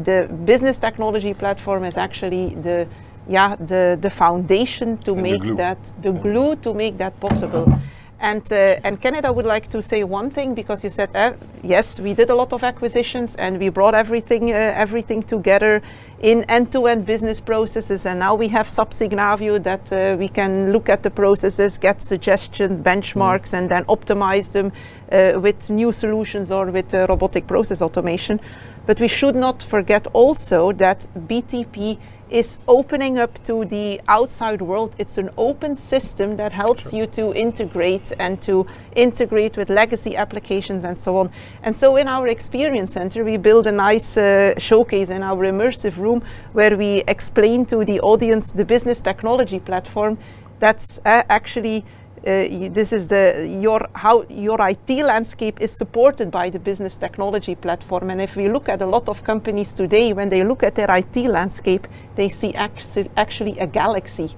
[0.04, 2.88] the business technology platform is actually the
[3.28, 5.56] yeah the the foundation to And make glue.
[5.56, 7.80] that the glue to make that possible.
[8.20, 11.34] And uh, and Kenneth, I would like to say one thing because you said uh,
[11.64, 15.82] yes, we did a lot of acquisitions and we brought everything uh, everything together
[16.22, 20.90] in end-to-end business processes, and now we have SAP Signavio that uh, we can look
[20.90, 24.72] at the processes, get suggestions, benchmarks, and then optimize them
[25.12, 28.40] uh, with new solutions or with uh, robotic process automation.
[28.86, 31.98] But we should not forget also that BTP
[32.36, 34.94] is opening up to the outside world.
[35.00, 40.84] It's an open system that helps you to integrate and to integrate with legacy applications
[40.84, 41.32] and so on.
[41.64, 45.96] And so in our experience center, we build a nice uh, showcase in our immersive
[45.96, 50.18] room where we explain to the audience the business technology platform
[50.60, 51.86] that's uh, actually
[52.26, 57.56] uh, this is the your how your IT landscape is supported by the business technology
[57.56, 58.10] platform.
[58.10, 60.90] And if we look at a lot of companies today, when they look at their
[60.90, 64.36] IT landscape, they see actu- actually a galaxy.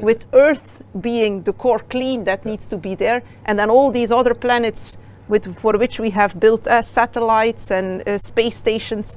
[0.00, 4.10] With Earth being the core clean that needs to be there, and then all these
[4.10, 9.16] other planets with, for which we have built uh, satellites and uh, space stations,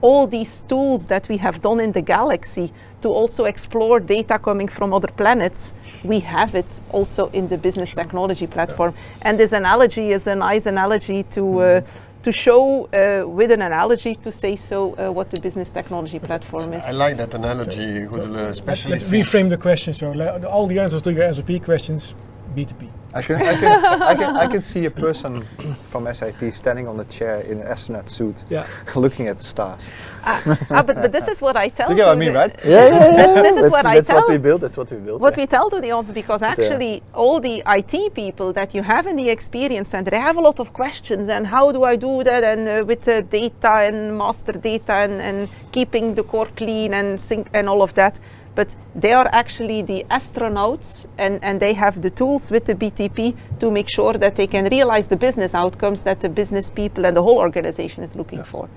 [0.00, 2.72] all these tools that we have done in the galaxy
[3.02, 5.74] to also explore data coming from other planets,
[6.04, 8.94] we have it also in the business technology platform.
[9.22, 11.60] And this analogy is a nice analogy to.
[11.60, 11.80] Uh,
[12.22, 16.72] to show uh, with an analogy to say so uh, what the business technology platform
[16.72, 16.84] is.
[16.84, 19.92] I like that analogy, Goedele, especially Let's reframe the question.
[19.92, 20.12] So
[20.46, 22.14] all the answers to your SAP questions,
[22.52, 22.88] BTP.
[23.14, 25.42] I can, I, can, I, can, I can see a person
[25.90, 28.66] from SAP standing on a chair in an astronaut suit Yeah.
[28.96, 29.90] looking at the stars.
[30.24, 30.42] ah,
[30.86, 32.54] but, but this is what I tell You get what I to mean, right?
[32.64, 33.42] Yeah, yeah, yeah.
[33.42, 34.60] This is that's, what I that's what we build.
[34.62, 35.20] That's what we built.
[35.20, 35.42] what yeah.
[35.42, 39.16] we tell to the audience because actually all the IT people that you have in
[39.16, 42.42] the experience center they have a lot of questions and how do I do that
[42.44, 47.20] and uh, with the data and master data and, and keeping the core clean and
[47.20, 48.18] sync and all of that
[48.54, 53.36] but they are actually the astronauts and, and they have the tools with the BTP
[53.60, 57.16] to make sure that they can realize the business outcomes that the business people and
[57.16, 58.68] the whole organization is looking for.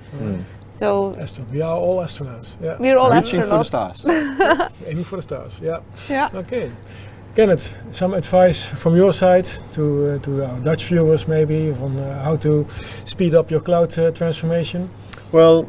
[0.71, 1.51] So Astronaut.
[1.53, 2.57] We are all astronauts.
[2.61, 2.78] Yeah.
[2.80, 4.05] we're all Reaching for the stars.
[4.86, 5.59] Aiming for the stars.
[5.63, 5.80] Yeah.
[6.09, 6.30] Yeah.
[6.34, 6.71] Okay.
[7.36, 12.23] Kenneth, some advice from your side to uh, to our Dutch viewers maybe on uh,
[12.23, 12.65] how to
[13.05, 14.89] speed up your cloud uh, transformation.
[15.34, 15.67] Well,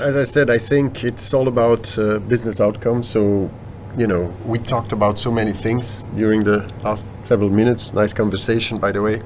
[0.00, 3.08] as I said, I think it's all about uh, business outcomes.
[3.08, 3.50] So,
[3.96, 7.92] you know, we talked about so many things during the last several minutes.
[7.92, 9.22] Nice conversation, by the way.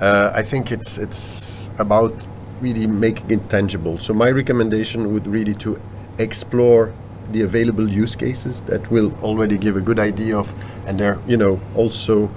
[0.00, 2.14] Uh, I think it's it's about
[2.60, 3.98] really making it tangible.
[3.98, 5.80] So my recommendation would really to
[6.18, 6.92] explore
[7.32, 10.52] the available use cases that will already give a good idea of,
[10.86, 12.30] and they're you know also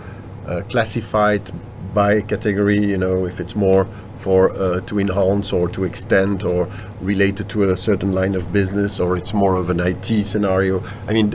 [0.47, 1.41] uh, classified
[1.93, 2.79] by category.
[2.79, 3.88] You know, if it's more
[4.24, 6.67] for uh, to enhance or to extend or
[7.01, 10.82] related to a certain line of business, or it's more of an IT scenario.
[11.09, 11.34] I mean,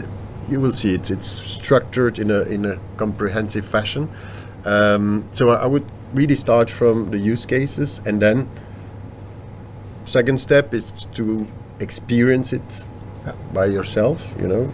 [0.49, 4.09] you will see it's it's structured in a in a comprehensive fashion.
[4.65, 5.85] Um, so I I would
[6.15, 8.49] really start from the use cases, and then
[10.05, 11.47] second step is to
[11.81, 12.85] experience it
[13.27, 13.33] Yeah.
[13.53, 14.19] by yourself.
[14.41, 14.65] You know,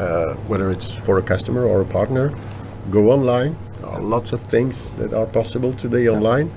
[0.00, 2.30] uh, whether it's for a customer or a partner,
[2.90, 3.56] go online.
[3.80, 6.48] There are lots of things that are possible today online,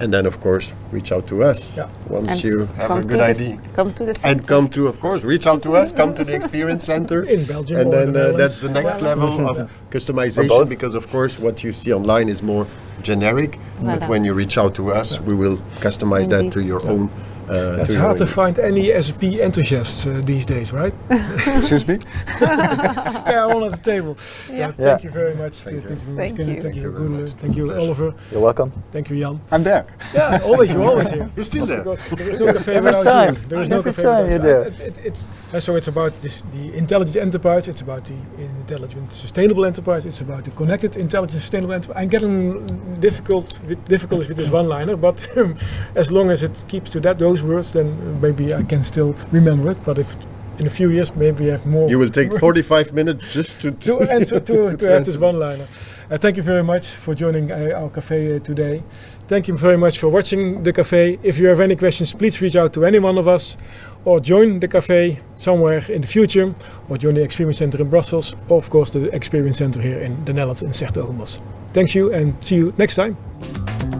[0.00, 1.86] and then of course reach out to us Yeah.
[2.08, 3.58] once And you have a good the s- idea.
[3.78, 4.28] Come to the center.
[4.30, 5.92] And come to, of course, reach out to us.
[5.92, 8.94] Come to the experience center In Belgium and then the uh, that's the Netherlands.
[8.94, 12.66] next level of Or customization because, of course, what you see online is more
[13.02, 13.58] generic.
[13.82, 17.08] But when you reach out to us, we will customize that to your own.
[17.50, 20.94] Uh, It's hard to find any SAP enthusiasts uh, these days, right?
[21.10, 21.98] Excuse me?
[22.40, 24.16] yeah, all at the table.
[24.48, 24.68] Yeah.
[24.68, 25.54] Uh, Thank you very much.
[25.64, 25.88] Thank you.
[25.88, 26.44] Thank you, Thank you.
[26.46, 27.20] Thank you, Thank you very Gule.
[27.22, 27.32] much.
[27.42, 28.14] Thank you, Oliver.
[28.30, 28.70] You're welcome.
[28.92, 29.40] Thank you, Jan.
[29.50, 29.84] I'm there.
[30.14, 31.28] Yeah, always, you're always here.
[31.34, 31.78] You're still there.
[31.82, 33.34] Because there is no cafe Every time.
[33.34, 33.40] you.
[33.48, 34.62] There is no Every cafe time you're there.
[34.68, 37.66] It, it, it's uh, so it's about this the intelligent enterprise.
[37.66, 40.06] It's about the intelligent sustainable enterprise.
[40.06, 42.00] It's about the connected intelligent sustainable enterprise.
[42.00, 42.64] I'm getting
[43.00, 45.18] difficult with difficulties with this one-liner, but
[45.96, 49.70] as long as it keeps to that those words, then maybe I can still remember
[49.70, 49.84] it.
[49.84, 50.16] But if
[50.60, 51.88] in a few years maybe I have more.
[51.88, 55.38] You will take words 45 minutes just to, to answer to, to have this one
[55.38, 55.66] liner.
[56.10, 58.82] Uh, thank you very much for joining uh, our cafe uh, today.
[59.26, 61.18] Thank you very much for watching the cafe.
[61.22, 63.56] If you have any questions, please reach out to any one of us
[64.04, 66.54] or join the cafe somewhere in the future
[66.88, 70.24] or join the Experience Center in Brussels or of course the Experience Center here in
[70.24, 71.40] the Netherlands in 's-Hertogenbosch.
[71.72, 73.14] Thank you and see you next time.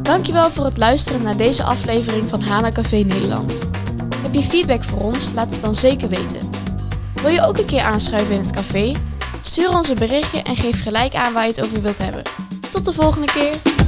[0.02, 3.68] Dankjewel voor het luisteren naar deze aflevering van Hana Café Nederland.
[4.22, 5.32] Heb je feedback voor ons?
[5.32, 6.50] Laat het dan zeker weten.
[7.22, 8.92] Wil je ook een keer aanschuiven in het café?
[9.40, 12.22] Stuur ons een berichtje en geef gelijk aan waar je het over wilt hebben.
[12.70, 13.79] Tot de volgende keer!